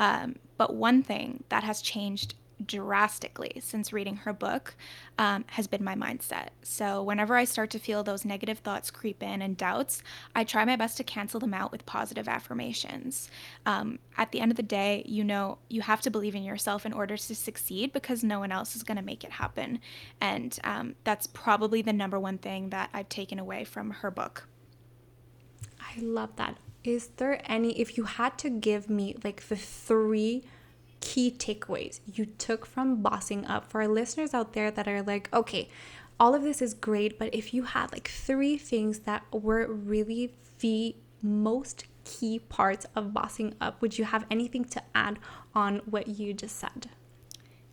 [0.00, 2.34] Um, but one thing that has changed
[2.66, 4.74] drastically since reading her book
[5.18, 6.48] um, has been my mindset.
[6.62, 10.02] So, whenever I start to feel those negative thoughts creep in and doubts,
[10.34, 13.30] I try my best to cancel them out with positive affirmations.
[13.66, 16.86] Um, at the end of the day, you know, you have to believe in yourself
[16.86, 19.80] in order to succeed because no one else is going to make it happen.
[20.20, 24.46] And um, that's probably the number one thing that I've taken away from her book.
[25.78, 30.42] I love that is there any if you had to give me like the three
[31.00, 35.32] key takeaways you took from bossing up for our listeners out there that are like
[35.32, 35.68] okay
[36.18, 40.32] all of this is great but if you had like three things that were really
[40.60, 45.18] the most key parts of bossing up would you have anything to add
[45.54, 46.88] on what you just said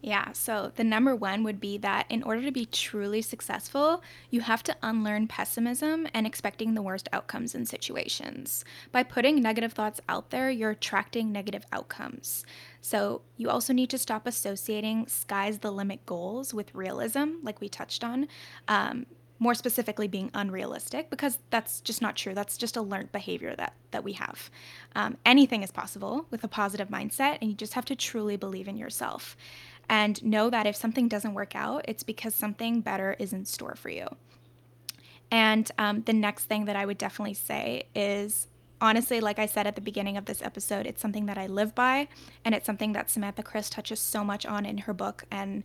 [0.01, 4.41] yeah, so the number one would be that in order to be truly successful, you
[4.41, 8.63] have to unlearn pessimism and expecting the worst outcomes in situations.
[8.91, 12.45] By putting negative thoughts out there, you're attracting negative outcomes.
[12.81, 17.67] So you also need to stop associating sky's the limit goals with realism, like we
[17.67, 18.27] touched on.
[18.67, 19.07] Um,
[19.39, 23.73] more specifically being unrealistic because that's just not true that's just a learned behavior that
[23.91, 24.49] that we have
[24.95, 28.67] um, anything is possible with a positive mindset and you just have to truly believe
[28.67, 29.37] in yourself
[29.89, 33.75] and know that if something doesn't work out, it's because something better is in store
[33.75, 34.07] for you.
[35.31, 38.47] And um, the next thing that I would definitely say is
[38.79, 41.75] honestly, like I said at the beginning of this episode, it's something that I live
[41.75, 42.07] by,
[42.45, 45.23] and it's something that Samantha Chris touches so much on in her book.
[45.31, 45.63] And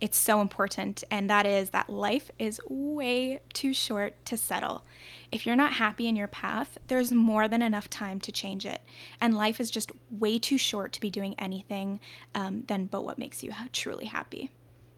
[0.00, 4.84] it's so important, and that is that life is way too short to settle.
[5.32, 8.82] If you're not happy in your path, there's more than enough time to change it.
[9.20, 12.00] And life is just way too short to be doing anything
[12.34, 14.50] um, than but what makes you truly happy.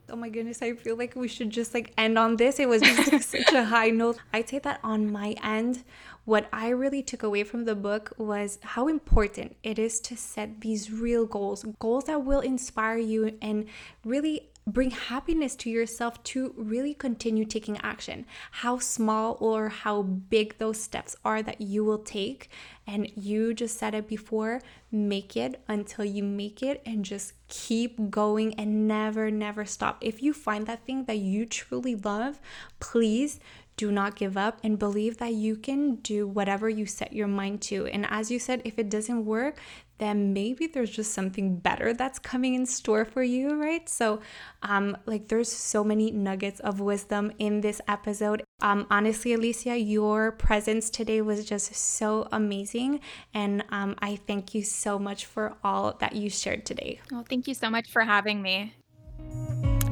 [0.09, 2.61] Oh my goodness, I feel like we should just like end on this.
[2.61, 4.18] It was just such a high note.
[4.32, 5.82] I'd say that on my end,
[6.24, 10.61] what I really took away from the book was how important it is to set
[10.61, 13.66] these real goals, goals that will inspire you and
[14.05, 18.27] really bring happiness to yourself to really continue taking action.
[18.51, 22.51] How small or how big those steps are that you will take.
[22.87, 24.61] And you just said it before
[24.91, 29.99] make it until you make it and just keep going and never, never stop.
[30.01, 32.41] If you find that thing that you truly love,
[32.81, 33.39] please
[33.77, 37.61] do not give up and believe that you can do whatever you set your mind
[37.61, 37.87] to.
[37.87, 39.59] And as you said, if it doesn't work,
[39.99, 43.88] then maybe there's just something better that's coming in store for you, right?
[43.88, 44.20] So,
[44.62, 48.42] um, like, there's so many nuggets of wisdom in this episode.
[48.61, 53.01] Um, honestly, Alicia, your presence today was just so amazing.
[53.32, 57.01] And um, I thank you so much for all that you shared today.
[57.11, 58.74] Well, thank you so much for having me.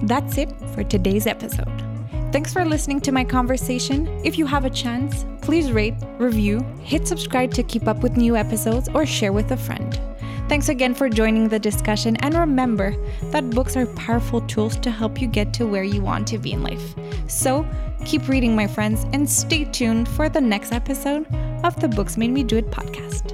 [0.02, 1.93] That's it for today's episode.
[2.34, 4.08] Thanks for listening to my conversation.
[4.24, 8.34] If you have a chance, please rate, review, hit subscribe to keep up with new
[8.34, 10.00] episodes, or share with a friend.
[10.48, 12.96] Thanks again for joining the discussion, and remember
[13.30, 16.50] that books are powerful tools to help you get to where you want to be
[16.50, 16.96] in life.
[17.28, 17.64] So,
[18.04, 21.32] keep reading, my friends, and stay tuned for the next episode
[21.62, 23.33] of the Books Made Me Do It podcast.